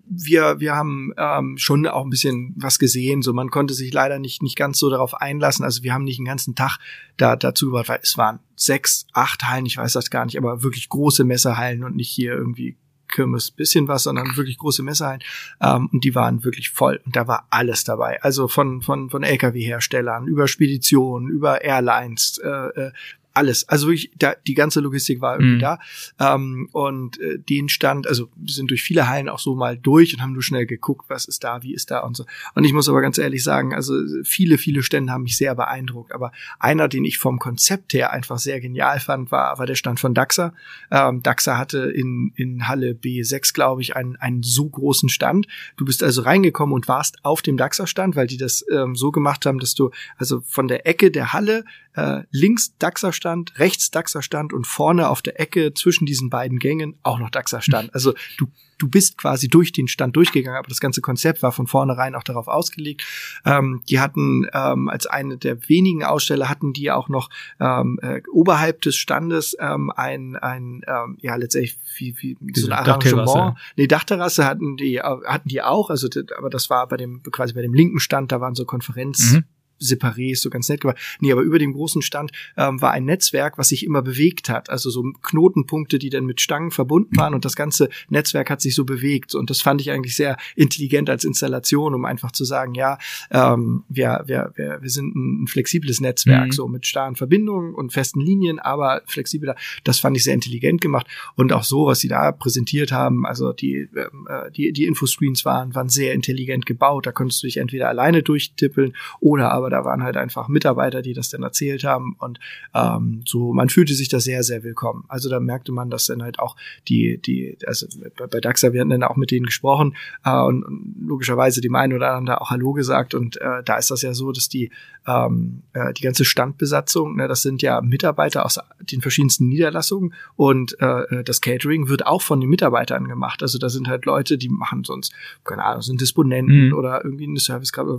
wir, 0.10 0.60
wir 0.60 0.76
haben 0.76 1.14
ähm, 1.18 1.58
schon 1.58 1.88
auch 1.88 2.04
ein 2.04 2.10
bisschen 2.10 2.54
was 2.58 2.80
gesehen. 2.80 3.22
So, 3.22 3.34
man 3.34 3.50
konnte 3.50 3.74
sich 3.74 3.94
leider 3.94 4.20
nicht, 4.20 4.42
nicht 4.42 4.56
ganz 4.56 4.80
so 4.80 4.90
darauf 4.90 5.16
einlassen. 5.16 5.66
Also 5.66 5.84
wir 5.84 5.94
haben 5.94 6.04
nicht 6.04 6.20
den 6.20 6.26
ganzen 6.26 6.56
Tag 6.56 6.78
da 7.18 7.36
dazu 7.36 7.68
gebracht, 7.68 7.90
weil 7.90 8.00
es 8.02 8.18
waren 8.18 8.40
sechs, 8.56 9.08
acht 9.14 9.44
Hallen, 9.44 9.66
ich 9.66 9.78
weiß 9.78 9.94
das 9.94 10.10
gar 10.10 10.26
nicht, 10.26 10.38
aber 10.38 10.64
wirklich 10.64 10.90
große 10.90 11.24
Messerhallen 11.24 11.84
und 11.84 11.96
nicht 11.96 12.10
hier 12.10 12.34
irgendwie 12.34 12.78
Kirmes 13.08 13.52
bisschen 13.52 13.88
was, 13.88 14.04
sondern 14.04 14.36
wirklich 14.36 14.58
große 14.58 14.84
Messerhallen. 14.84 15.22
Ähm, 15.62 15.90
und 15.92 16.04
die 16.04 16.16
waren 16.16 16.44
wirklich 16.44 16.70
voll. 16.70 17.00
Und 17.06 17.16
da 17.16 17.28
war 17.28 17.48
alles 17.50 17.84
dabei. 17.84 18.22
Also 18.22 18.48
von, 18.48 18.82
von, 18.82 19.10
von 19.10 19.24
Lkw-Herstellern 19.24 20.28
über 20.28 20.48
Speditionen, 20.48 21.30
über 21.30 21.62
Airlines, 21.62 22.40
äh, 22.44 22.50
äh 22.50 22.92
alles. 23.38 23.70
Also 23.70 23.88
wirklich, 23.88 24.12
da, 24.18 24.34
die 24.48 24.56
ganze 24.56 24.80
Logistik 24.80 25.22
war 25.22 25.36
irgendwie 25.36 25.56
mhm. 25.56 25.60
da. 25.60 25.80
Ähm, 26.20 26.70
und 26.72 27.20
äh, 27.20 27.38
den 27.40 27.70
stand, 27.70 28.08
also 28.08 28.30
wir 28.36 28.54
sind 28.54 28.72
durch 28.72 28.82
viele 28.82 29.08
Hallen 29.08 29.30
auch 29.30 29.40
so 29.40 29.56
mal 29.56 29.78
durch 29.78 30.14
und 30.14 30.22
haben 30.22 30.34
nur 30.34 30.44
schnell 30.44 30.66
geguckt, 30.66 31.06
was 31.08 31.26
ist 31.26 31.44
da, 31.44 31.62
wie 31.62 31.74
ist 31.74 31.92
da 31.92 32.00
und 32.00 32.18
so. 32.18 32.26
Und 32.56 32.64
ich 32.64 32.74
muss 32.74 32.90
aber 32.90 33.02
ganz 33.02 33.18
ehrlich 33.18 33.44
sagen, 33.44 33.74
also 33.74 33.94
viele, 34.24 34.58
viele 34.58 34.84
Stände 34.84 35.14
haben 35.14 35.24
mich 35.24 35.38
sehr 35.38 35.56
beeindruckt. 35.56 36.12
Aber 36.12 36.32
einer, 36.60 36.88
den 36.88 37.06
ich 37.06 37.20
vom 37.20 37.40
Konzept 37.40 37.94
her 37.94 38.12
einfach 38.12 38.40
sehr 38.40 38.60
genial 38.60 39.00
fand, 39.00 39.32
war, 39.32 39.60
war 39.60 39.66
der 39.66 39.76
Stand 39.76 40.00
von 40.00 40.14
Daxa. 40.14 40.54
Ähm, 40.92 41.22
Daxa 41.22 41.58
hatte 41.58 41.92
in, 41.92 42.34
in 42.36 42.68
Halle 42.68 42.94
B6, 42.94 43.54
glaube 43.54 43.82
ich, 43.82 43.96
einen, 43.96 44.16
einen 44.16 44.44
so 44.44 44.68
großen 44.68 45.10
Stand. 45.10 45.48
Du 45.78 45.86
bist 45.86 46.04
also 46.04 46.24
reingekommen 46.24 46.74
und 46.74 46.88
warst 46.88 47.24
auf 47.24 47.42
dem 47.42 47.58
Daxa-Stand, 47.58 48.16
weil 48.16 48.28
die 48.28 48.38
das 48.38 48.66
ähm, 48.72 48.96
so 48.96 49.12
gemacht 49.12 49.46
haben, 49.46 49.60
dass 49.60 49.76
du 49.76 49.92
also 50.18 50.42
von 50.42 50.68
der 50.68 50.88
Ecke 50.88 51.12
der 51.12 51.34
Halle 51.34 51.66
äh, 51.98 52.24
links 52.32 52.78
Daxa 52.78 53.12
stand, 53.12 53.60
rechts 53.60 53.92
Daxa 53.92 54.22
stand 54.22 54.54
und 54.54 54.66
vorne 54.66 55.10
auf 55.10 55.22
der 55.22 55.40
Ecke 55.40 55.74
zwischen 55.74 56.06
diesen 56.06 56.30
beiden 56.30 56.60
Gängen 56.60 56.96
auch 57.04 57.20
noch 57.20 57.30
Daxa 57.30 57.62
stand. 57.62 57.90
Also 57.98 58.14
du 58.38 58.48
du 58.78 58.88
bist 58.88 59.18
quasi 59.18 59.48
durch 59.48 59.72
den 59.72 59.88
Stand 59.88 60.16
durchgegangen, 60.16 60.58
aber 60.58 60.68
das 60.68 60.80
ganze 60.80 61.02
Konzept 61.02 61.42
war 61.42 61.52
von 61.52 61.66
vornherein 61.66 62.14
auch 62.14 62.24
darauf 62.24 62.48
ausgelegt. 62.48 63.04
Ähm, 63.44 63.82
die 63.90 64.00
hatten 64.00 64.46
ähm, 64.54 64.88
als 64.88 65.08
eine 65.08 65.38
der 65.38 65.68
wenigen 65.68 66.04
Aussteller 66.04 66.48
hatten 66.48 66.74
die 66.74 66.92
auch 66.92 67.10
noch 67.10 67.30
ähm, 67.60 68.00
äh, 68.04 68.22
oberhalb 68.32 68.82
des 68.82 68.96
Standes 68.96 69.58
ähm, 69.60 69.92
ein, 69.96 70.36
ein 70.36 70.82
ähm, 70.88 71.18
ja 71.22 71.36
letztendlich 71.36 71.80
wie, 71.98 72.38
wie 72.40 72.60
so 72.60 72.68
ein 72.68 72.74
Arrangement. 72.74 73.58
Nee, 73.76 73.88
Dachterrasse 73.88 74.46
hatten 74.46 74.78
die 74.78 75.02
hatten 75.02 75.50
die 75.50 75.62
auch, 75.62 75.90
also 75.90 76.08
aber 76.38 76.50
das 76.50 76.70
war 76.70 76.88
bei 76.88 76.98
dem 76.98 77.24
quasi 77.24 77.54
bei 77.54 77.62
dem 77.62 77.74
linken 77.74 78.00
Stand, 78.00 78.32
da 78.32 78.42
waren 78.42 78.54
so 78.54 78.66
Konferenz 78.66 79.34
mhm 79.34 79.46
separé, 79.80 80.32
ist 80.32 80.42
so 80.42 80.50
ganz 80.50 80.70
nett 80.70 80.82
gemacht. 80.82 80.98
Nee, 81.20 81.32
aber 81.32 81.42
über 81.42 81.60
dem 81.60 81.74
großen 81.74 82.02
Stand 82.02 82.32
ähm, 82.56 82.82
war 82.82 82.92
ein 82.92 83.06
Netzwerk, 83.06 83.58
was 83.58 83.70
sich 83.70 83.86
immer 83.86 84.02
bewegt 84.02 84.50
hat. 84.50 84.70
Also 84.70 84.90
so 84.90 85.04
Knotenpunkte, 85.22 86.00
die 86.00 86.10
dann 86.10 86.26
mit 86.26 86.42
Stangen 86.42 86.72
verbunden 86.72 87.16
waren 87.18 87.34
und 87.34 87.46
das 87.46 87.56
ganze 87.56 87.90
Netzwerk 88.10 88.50
hat 88.50 88.62
sich 88.62 88.76
so 88.76 88.86
bewegt. 88.86 89.36
Und 89.36 89.50
das 89.50 89.62
fand 89.62 89.82
ich 89.82 89.92
eigentlich 89.92 90.16
sehr 90.16 90.38
intelligent 90.56 91.10
als 91.10 91.24
Installation, 91.24 91.94
um 91.94 92.06
einfach 92.06 92.32
zu 92.32 92.46
sagen, 92.46 92.74
ja, 92.76 92.98
ähm, 93.32 93.84
wir, 93.90 94.24
wir, 94.26 94.52
wir, 94.56 94.80
wir 94.82 94.90
sind 94.90 95.16
ein 95.16 95.48
flexibles 95.48 96.02
Netzwerk, 96.02 96.48
mhm. 96.48 96.52
so 96.52 96.68
mit 96.68 96.86
starren 96.88 97.16
Verbindungen 97.16 97.74
und 97.74 97.94
festen 97.94 98.22
Linien, 98.22 98.60
aber 98.60 99.02
flexibler. 99.06 99.56
Das 99.84 100.00
fand 100.00 100.18
ich 100.18 100.24
sehr 100.24 100.34
intelligent 100.34 100.82
gemacht. 100.82 101.08
Und 101.36 101.54
auch 101.54 101.64
so, 101.64 101.86
was 101.86 102.00
sie 102.00 102.08
da 102.08 102.32
präsentiert 102.32 102.92
haben, 102.92 103.26
also 103.26 103.54
die, 103.54 103.88
ähm, 103.96 104.28
äh, 104.30 104.52
die, 104.52 104.72
die 104.72 104.86
Infoscreens 104.86 105.46
waren, 105.46 105.76
waren 105.76 105.90
sehr 105.90 106.14
intelligent 106.14 106.66
gebaut. 106.66 107.06
Da 107.06 107.12
konntest 107.12 107.44
du 107.44 107.48
dich 107.48 107.58
entweder 107.58 107.90
alleine 107.90 108.24
durchtippeln 108.24 108.96
oder 109.20 109.52
aber 109.52 109.67
aber 109.68 109.76
da 109.76 109.84
waren 109.84 110.04
halt 110.04 110.16
einfach 110.16 110.48
Mitarbeiter, 110.48 111.02
die 111.02 111.14
das 111.14 111.30
dann 111.30 111.44
erzählt 111.44 111.84
haben 111.84 112.16
und 112.20 112.40
ähm, 112.74 113.22
so, 113.26 113.54
man 113.54 113.68
fühlte 113.68 113.94
sich 113.94 114.08
da 114.08 114.22
sehr, 114.22 114.44
sehr 114.44 114.64
willkommen. 114.64 115.04
Also 115.10 115.30
da 115.30 115.42
merkte 115.42 115.74
man, 115.74 115.90
dass 115.90 116.06
dann 116.06 116.24
halt 116.24 116.40
auch 116.40 116.56
die, 116.88 117.20
die, 117.22 117.58
also 117.66 117.86
bei, 118.18 118.28
bei 118.28 118.40
DAXA, 118.40 118.72
wir 118.72 118.80
hatten 118.80 118.92
dann 118.92 119.04
auch 119.04 119.18
mit 119.18 119.30
denen 119.32 119.46
gesprochen 119.46 119.96
äh, 120.24 120.40
und, 120.40 120.64
und 120.64 120.96
logischerweise 121.06 121.60
die 121.60 121.70
einen 121.74 121.94
oder 121.94 122.08
anderen 122.08 122.26
da 122.28 122.38
auch 122.38 122.50
Hallo 122.50 122.72
gesagt 122.72 123.14
und 123.14 123.42
äh, 123.42 123.62
da 123.66 123.76
ist 123.76 123.92
das 123.92 124.02
ja 124.02 124.14
so, 124.14 124.32
dass 124.32 124.48
die, 124.48 124.72
ähm, 125.06 125.64
äh, 125.74 125.94
die 125.94 126.02
ganze 126.02 126.24
Standbesatzung, 126.24 127.18
ne, 127.18 127.28
das 127.28 127.42
sind 127.42 127.62
ja 127.62 127.82
Mitarbeiter 127.82 128.46
aus 128.46 128.60
den 128.80 129.02
verschiedensten 129.02 129.50
Niederlassungen 129.50 130.14
und 130.38 130.80
äh, 130.80 131.26
das 131.26 131.42
Catering 131.42 131.90
wird 131.90 132.06
auch 132.06 132.22
von 132.22 132.40
den 132.40 132.50
Mitarbeitern 132.50 133.08
gemacht. 133.10 133.42
Also 133.42 133.58
da 133.58 133.68
sind 133.68 133.90
halt 133.90 134.06
Leute, 134.06 134.38
die 134.38 134.50
machen 134.50 134.86
sonst, 134.86 135.14
keine 135.44 135.66
Ahnung, 135.66 135.82
sind 135.82 136.00
Disponenten 136.00 136.68
mhm. 136.68 136.74
oder 136.74 137.04
irgendwie 137.04 137.28
eine 137.28 137.40
Servicekraft, 137.40 137.90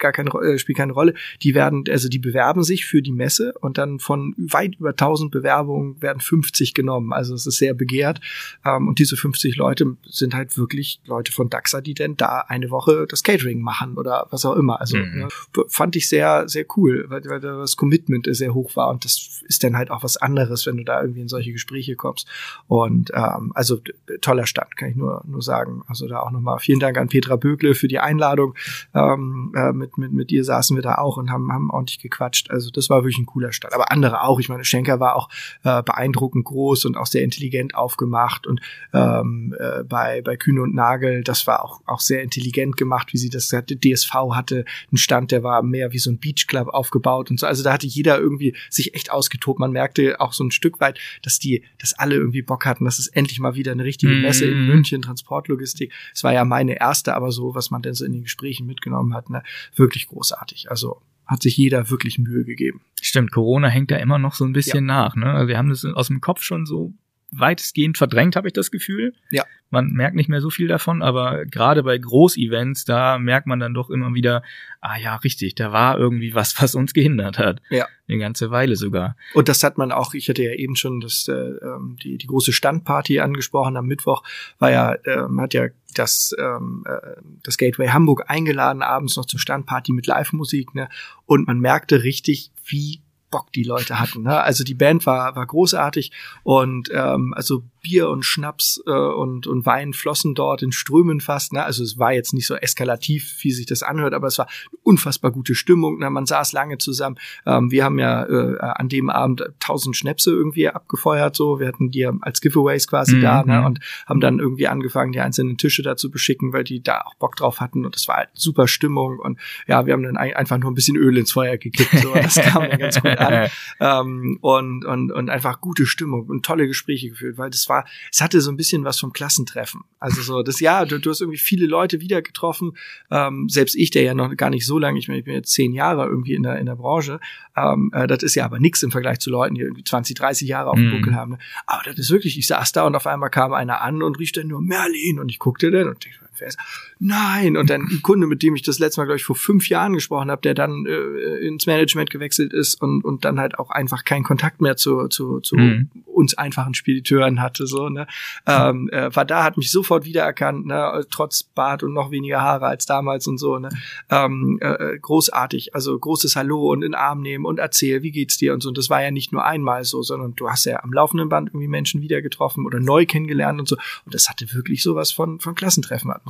gar 0.00 0.12
keine 0.12 0.30
äh, 0.30 0.58
spielt 0.58 0.78
keine 0.78 0.92
Rolle. 0.92 1.14
Die 1.42 1.54
werden, 1.54 1.84
also 1.88 2.08
die 2.08 2.18
bewerben 2.18 2.64
sich 2.64 2.86
für 2.86 3.02
die 3.02 3.12
Messe 3.12 3.54
und 3.60 3.78
dann 3.78 4.00
von 4.00 4.34
weit 4.36 4.76
über 4.76 4.90
1000 4.90 5.30
Bewerbungen 5.30 6.02
werden 6.02 6.20
50 6.20 6.74
genommen. 6.74 7.12
Also 7.12 7.34
es 7.34 7.46
ist 7.46 7.58
sehr 7.58 7.74
begehrt. 7.74 8.20
Ähm, 8.64 8.88
und 8.88 8.98
diese 8.98 9.16
50 9.16 9.56
Leute 9.56 9.96
sind 10.04 10.34
halt 10.34 10.56
wirklich 10.58 11.00
Leute 11.06 11.30
von 11.30 11.50
DAXA, 11.50 11.80
die 11.80 11.94
denn 11.94 12.16
da 12.16 12.40
eine 12.48 12.70
Woche 12.70 13.06
das 13.08 13.22
Catering 13.22 13.60
machen 13.60 13.96
oder 13.96 14.26
was 14.30 14.44
auch 14.44 14.56
immer. 14.56 14.80
Also 14.80 14.96
mhm. 14.96 15.28
ja, 15.54 15.64
fand 15.68 15.94
ich 15.96 16.08
sehr, 16.08 16.48
sehr 16.48 16.64
cool, 16.76 17.06
weil, 17.08 17.24
weil 17.26 17.40
das 17.40 17.76
Commitment 17.76 18.26
sehr 18.30 18.54
hoch 18.54 18.74
war 18.76 18.88
und 18.88 19.04
das 19.04 19.42
ist 19.46 19.62
dann 19.62 19.76
halt 19.76 19.90
auch 19.90 20.02
was 20.02 20.16
anderes, 20.16 20.66
wenn 20.66 20.76
du 20.76 20.84
da 20.84 21.00
irgendwie 21.00 21.20
in 21.20 21.28
solche 21.28 21.52
Gespräche 21.52 21.94
kommst. 21.94 22.26
Und 22.66 23.10
ähm, 23.14 23.52
also 23.54 23.80
toller 24.20 24.46
Stand, 24.46 24.76
kann 24.76 24.90
ich 24.90 24.96
nur, 24.96 25.22
nur 25.26 25.42
sagen. 25.42 25.82
Also 25.86 26.08
da 26.08 26.20
auch 26.20 26.30
nochmal 26.30 26.58
vielen 26.58 26.80
Dank 26.80 26.96
an 26.98 27.08
Petra 27.08 27.36
Bögle 27.36 27.74
für 27.74 27.88
die 27.88 27.98
Einladung 27.98 28.54
ähm, 28.94 29.52
äh, 29.68 29.72
mit 29.72 29.98
mit, 29.98 30.12
mit 30.12 30.32
ihr 30.32 30.44
saßen 30.44 30.76
wir 30.76 30.82
da 30.82 30.96
auch 30.96 31.16
und 31.16 31.30
haben, 31.30 31.52
haben 31.52 31.70
ordentlich 31.70 32.00
gequatscht. 32.00 32.50
Also 32.50 32.70
das 32.70 32.90
war 32.90 33.02
wirklich 33.02 33.18
ein 33.18 33.26
cooler 33.26 33.52
Start. 33.52 33.74
Aber 33.74 33.90
andere 33.90 34.22
auch. 34.22 34.40
Ich 34.40 34.48
meine, 34.48 34.64
Schenker 34.64 35.00
war 35.00 35.16
auch 35.16 35.28
äh, 35.64 35.82
beeindruckend 35.82 36.44
groß 36.44 36.86
und 36.86 36.96
auch 36.96 37.06
sehr 37.06 37.22
intelligent 37.22 37.74
aufgemacht. 37.74 38.46
Und 38.46 38.60
ähm, 38.92 39.54
äh, 39.58 39.84
bei, 39.84 40.22
bei 40.22 40.36
Kühne 40.36 40.62
und 40.62 40.74
Nagel, 40.74 41.22
das 41.22 41.46
war 41.46 41.64
auch, 41.64 41.80
auch 41.86 42.00
sehr 42.00 42.22
intelligent 42.22 42.76
gemacht, 42.76 43.12
wie 43.12 43.18
sie 43.18 43.30
das 43.30 43.52
hatte. 43.52 43.76
DSV 43.76 44.12
hatte 44.32 44.64
einen 44.90 44.98
Stand, 44.98 45.32
der 45.32 45.42
war 45.42 45.62
mehr 45.62 45.92
wie 45.92 45.98
so 45.98 46.10
ein 46.10 46.18
Beachclub 46.18 46.68
aufgebaut 46.68 47.30
und 47.30 47.38
so. 47.38 47.46
Also 47.46 47.62
da 47.62 47.72
hatte 47.72 47.86
jeder 47.86 48.18
irgendwie 48.18 48.56
sich 48.68 48.94
echt 48.94 49.10
ausgetobt. 49.10 49.58
Man 49.58 49.72
merkte 49.72 50.20
auch 50.20 50.32
so 50.32 50.44
ein 50.44 50.50
Stück 50.50 50.80
weit, 50.80 50.98
dass 51.22 51.38
die, 51.38 51.64
dass 51.78 51.92
alle 51.92 52.14
irgendwie 52.14 52.42
Bock 52.42 52.66
hatten, 52.66 52.84
dass 52.84 52.98
es 52.98 53.08
endlich 53.08 53.40
mal 53.40 53.54
wieder 53.54 53.72
eine 53.72 53.84
richtige 53.84 54.12
Messe 54.12 54.46
in 54.46 54.62
mhm. 54.62 54.66
München, 54.68 55.02
Transportlogistik. 55.02 55.92
Es 56.14 56.24
war 56.24 56.32
ja 56.32 56.44
meine 56.44 56.78
erste, 56.80 57.14
aber 57.14 57.32
so, 57.32 57.54
was 57.54 57.70
man 57.70 57.82
denn 57.82 57.94
so 57.94 58.04
in 58.04 58.12
den 58.12 58.22
Gesprächen 58.22 58.66
mitgenommen 58.66 59.14
hat, 59.14 59.30
ne? 59.30 59.42
Wirklich 59.74 60.08
großartig. 60.08 60.70
Also 60.70 61.02
hat 61.26 61.42
sich 61.42 61.56
jeder 61.56 61.90
wirklich 61.90 62.18
Mühe 62.18 62.44
gegeben. 62.44 62.80
Stimmt, 63.00 63.30
Corona 63.30 63.68
hängt 63.68 63.90
da 63.90 63.96
immer 63.96 64.18
noch 64.18 64.34
so 64.34 64.44
ein 64.44 64.52
bisschen 64.52 64.88
ja. 64.88 64.94
nach. 64.94 65.16
Ne? 65.16 65.26
Also 65.26 65.48
wir 65.48 65.58
haben 65.58 65.68
das 65.68 65.84
aus 65.84 66.08
dem 66.08 66.20
Kopf 66.20 66.42
schon 66.42 66.66
so 66.66 66.92
weitestgehend 67.32 67.98
verdrängt, 67.98 68.36
habe 68.36 68.48
ich 68.48 68.52
das 68.52 68.70
Gefühl. 68.70 69.14
Ja. 69.30 69.44
Man 69.70 69.92
merkt 69.92 70.16
nicht 70.16 70.28
mehr 70.28 70.40
so 70.40 70.50
viel 70.50 70.66
davon, 70.66 71.00
aber 71.00 71.44
gerade 71.46 71.84
bei 71.84 71.96
Großevents, 71.96 72.84
da 72.84 73.18
merkt 73.18 73.46
man 73.46 73.60
dann 73.60 73.72
doch 73.72 73.88
immer 73.88 74.14
wieder, 74.14 74.42
ah 74.80 74.96
ja, 74.96 75.14
richtig, 75.16 75.54
da 75.54 75.72
war 75.72 75.96
irgendwie 75.96 76.34
was, 76.34 76.60
was 76.60 76.74
uns 76.74 76.92
gehindert 76.92 77.38
hat. 77.38 77.62
Ja. 77.70 77.86
Eine 78.08 78.18
ganze 78.18 78.50
Weile 78.50 78.74
sogar. 78.74 79.16
Und 79.34 79.48
das 79.48 79.62
hat 79.62 79.78
man 79.78 79.92
auch, 79.92 80.14
ich 80.14 80.28
hatte 80.28 80.42
ja 80.42 80.54
eben 80.54 80.74
schon 80.74 81.00
das, 81.00 81.28
äh, 81.28 81.32
ähm, 81.32 81.96
die, 82.02 82.18
die 82.18 82.26
große 82.26 82.52
Standparty 82.52 83.20
angesprochen 83.20 83.76
am 83.76 83.86
Mittwoch, 83.86 84.24
war 84.58 84.72
ja, 84.72 84.94
äh, 85.04 85.28
hat 85.38 85.54
ja 85.54 85.68
das, 85.94 86.34
ähm, 86.38 86.84
äh, 86.86 87.20
das 87.44 87.56
Gateway 87.56 87.88
Hamburg 87.88 88.24
eingeladen, 88.26 88.82
abends 88.82 89.16
noch 89.16 89.26
zur 89.26 89.38
Standparty 89.38 89.92
mit 89.92 90.06
Live-Musik, 90.06 90.74
ne? 90.74 90.88
Und 91.26 91.46
man 91.46 91.60
merkte 91.60 92.02
richtig, 92.02 92.50
wie 92.64 93.00
Bock 93.30 93.52
die 93.52 93.62
Leute 93.62 94.00
hatten. 94.00 94.22
Ne? 94.22 94.40
Also 94.40 94.64
die 94.64 94.74
Band 94.74 95.06
war, 95.06 95.36
war 95.36 95.46
großartig 95.46 96.12
und 96.42 96.90
ähm, 96.92 97.32
also 97.36 97.62
Bier 97.82 98.10
und 98.10 98.24
Schnaps 98.24 98.82
äh, 98.86 98.90
und, 98.90 99.46
und 99.46 99.64
Wein 99.64 99.92
flossen 99.92 100.34
dort 100.34 100.62
in 100.62 100.72
Strömen 100.72 101.20
fast. 101.20 101.52
Ne? 101.52 101.64
Also 101.64 101.82
es 101.82 101.98
war 101.98 102.12
jetzt 102.12 102.34
nicht 102.34 102.46
so 102.46 102.54
eskalativ, 102.54 103.36
wie 103.40 103.52
sich 103.52 103.66
das 103.66 103.82
anhört, 103.82 104.14
aber 104.14 104.26
es 104.26 104.38
war 104.38 104.48
unfassbar 104.82 105.30
gute 105.30 105.54
Stimmung. 105.54 105.98
Ne? 105.98 106.10
Man 106.10 106.26
saß 106.26 106.52
lange 106.52 106.78
zusammen. 106.78 107.16
Ähm, 107.46 107.70
wir 107.70 107.84
haben 107.84 107.98
ja 107.98 108.24
äh, 108.26 108.58
an 108.60 108.88
dem 108.88 109.08
Abend 109.08 109.44
tausend 109.60 109.96
Schnäpse 109.96 110.30
irgendwie 110.30 110.68
abgefeuert. 110.68 111.36
So, 111.36 111.60
wir 111.60 111.68
hatten 111.68 111.90
die 111.90 112.06
als 112.20 112.40
Giveaways 112.40 112.86
quasi 112.86 113.16
mhm. 113.16 113.20
da 113.22 113.42
ne? 113.44 113.64
und 113.64 113.80
haben 114.06 114.20
dann 114.20 114.38
irgendwie 114.38 114.68
angefangen, 114.68 115.12
die 115.12 115.20
einzelnen 115.20 115.56
Tische 115.56 115.82
dazu 115.82 116.10
beschicken, 116.10 116.52
weil 116.52 116.64
die 116.64 116.82
da 116.82 117.00
auch 117.02 117.14
Bock 117.14 117.36
drauf 117.36 117.60
hatten 117.60 117.84
und 117.84 117.94
das 117.94 118.08
war 118.08 118.16
halt 118.16 118.28
super 118.34 118.68
Stimmung 118.68 119.18
und 119.18 119.38
ja, 119.66 119.86
wir 119.86 119.92
haben 119.92 120.02
dann 120.02 120.16
einfach 120.16 120.58
nur 120.58 120.70
ein 120.70 120.74
bisschen 120.74 120.96
Öl 120.96 121.16
ins 121.16 121.32
Feuer 121.32 121.56
gekippt. 121.56 121.98
So, 122.02 122.12
das 122.14 122.34
kam 122.34 122.68
dann 122.68 122.78
ganz 122.78 123.00
gut 123.00 123.19
an 123.20 123.48
ähm, 123.80 124.38
und 124.40 124.84
und 124.84 125.12
und 125.12 125.30
einfach 125.30 125.60
gute 125.60 125.86
Stimmung 125.86 126.26
und 126.26 126.44
tolle 126.44 126.66
Gespräche 126.66 127.10
geführt, 127.10 127.38
weil 127.38 127.50
das 127.50 127.68
war, 127.68 127.86
es 128.10 128.20
hatte 128.20 128.40
so 128.40 128.50
ein 128.50 128.56
bisschen 128.56 128.84
was 128.84 128.98
vom 128.98 129.12
Klassentreffen. 129.12 129.82
Also 129.98 130.22
so 130.22 130.42
das 130.42 130.60
ja, 130.60 130.84
du, 130.84 130.98
du 130.98 131.10
hast 131.10 131.20
irgendwie 131.20 131.38
viele 131.38 131.66
Leute 131.66 132.00
wieder 132.00 132.22
getroffen. 132.22 132.72
Ähm, 133.10 133.48
selbst 133.48 133.74
ich, 133.76 133.90
der 133.90 134.02
ja 134.02 134.14
noch 134.14 134.34
gar 134.36 134.50
nicht 134.50 134.66
so 134.66 134.78
lange, 134.78 134.98
ich, 134.98 135.08
meine, 135.08 135.20
ich 135.20 135.24
bin 135.24 135.34
jetzt 135.34 135.52
zehn 135.52 135.72
Jahre 135.72 136.06
irgendwie 136.06 136.34
in 136.34 136.42
der 136.42 136.58
in 136.58 136.66
der 136.66 136.76
Branche. 136.76 137.20
Ähm, 137.56 137.90
äh, 137.92 138.06
das 138.06 138.22
ist 138.22 138.34
ja 138.34 138.44
aber 138.44 138.58
nichts 138.58 138.82
im 138.82 138.90
Vergleich 138.90 139.18
zu 139.20 139.30
Leuten, 139.30 139.54
die 139.54 139.62
irgendwie 139.62 139.84
20, 139.84 140.16
30 140.16 140.48
Jahre 140.48 140.70
auf 140.70 140.76
dem 140.76 140.88
mm. 140.88 140.92
Buckel 140.92 141.14
haben. 141.14 141.32
Ne? 141.32 141.38
Aber 141.66 141.82
das 141.84 141.98
ist 141.98 142.10
wirklich, 142.10 142.38
ich 142.38 142.46
saß 142.46 142.72
da 142.72 142.84
und 142.86 142.94
auf 142.94 143.06
einmal 143.06 143.30
kam 143.30 143.52
einer 143.52 143.80
an 143.80 144.02
und 144.02 144.18
rief 144.18 144.32
dann 144.32 144.48
nur 144.48 144.62
Merlin 144.62 145.18
und 145.18 145.28
ich 145.28 145.38
guckte 145.38 145.70
dann 145.70 145.88
und 145.88 146.04
dachte, 146.04 146.29
wer 146.40 146.48
ist 146.48 146.58
nein. 146.98 147.56
Und 147.56 147.70
dann 147.70 147.82
ein 147.82 148.02
Kunde, 148.02 148.26
mit 148.26 148.42
dem 148.42 148.54
ich 148.54 148.62
das 148.62 148.78
letzte 148.78 149.00
Mal, 149.00 149.06
glaube 149.06 149.16
ich, 149.16 149.24
vor 149.24 149.36
fünf 149.36 149.68
Jahren 149.68 149.94
gesprochen 149.94 150.30
habe, 150.30 150.42
der 150.42 150.54
dann 150.54 150.86
äh, 150.86 151.46
ins 151.46 151.66
Management 151.66 152.10
gewechselt 152.10 152.52
ist 152.52 152.80
und, 152.80 153.04
und 153.04 153.24
dann 153.24 153.40
halt 153.40 153.58
auch 153.58 153.70
einfach 153.70 154.04
keinen 154.04 154.22
Kontakt 154.22 154.60
mehr 154.60 154.76
zu, 154.76 155.08
zu, 155.08 155.40
zu 155.40 155.56
mhm. 155.56 155.90
uns 156.06 156.34
einfachen 156.34 156.74
Spediteuren 156.74 157.40
hatte. 157.40 157.66
So, 157.66 157.88
ne? 157.88 158.06
ähm, 158.46 158.88
äh, 158.92 159.14
war 159.14 159.24
da, 159.24 159.44
hat 159.44 159.56
mich 159.56 159.70
sofort 159.70 160.04
wiedererkannt, 160.04 160.66
ne? 160.66 161.04
trotz 161.10 161.42
Bart 161.42 161.82
und 161.82 161.92
noch 161.92 162.10
weniger 162.10 162.40
Haare 162.40 162.66
als 162.66 162.86
damals 162.86 163.26
und 163.26 163.38
so. 163.38 163.58
Ne? 163.58 163.70
Ähm, 164.10 164.58
äh, 164.60 164.98
großartig, 164.98 165.74
also 165.74 165.98
großes 165.98 166.36
Hallo 166.36 166.70
und 166.70 166.82
in 166.82 166.92
den 166.92 166.94
Arm 166.94 167.20
nehmen 167.20 167.44
und 167.44 167.58
erzähl, 167.58 168.02
wie 168.02 168.10
geht's 168.10 168.36
dir 168.36 168.52
und 168.54 168.62
so. 168.62 168.68
Und 168.68 168.78
das 168.78 168.90
war 168.90 169.02
ja 169.02 169.10
nicht 169.10 169.32
nur 169.32 169.44
einmal 169.44 169.84
so, 169.84 170.02
sondern 170.02 170.34
du 170.34 170.48
hast 170.48 170.66
ja 170.66 170.82
am 170.82 170.92
laufenden 170.92 171.28
Band 171.28 171.48
irgendwie 171.48 171.68
Menschen 171.68 172.02
wieder 172.02 172.22
getroffen 172.22 172.66
oder 172.66 172.80
neu 172.80 173.06
kennengelernt 173.06 173.60
und 173.60 173.68
so. 173.68 173.76
Und 174.04 174.14
das 174.14 174.28
hatte 174.28 174.52
wirklich 174.52 174.82
sowas 174.82 175.12
von, 175.12 175.40
von 175.40 175.54
Klassentreffen-Atmosphäre. 175.54 176.29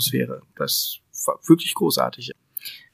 Das 0.57 1.01
war 1.27 1.39
wirklich 1.47 1.75
großartig. 1.75 2.33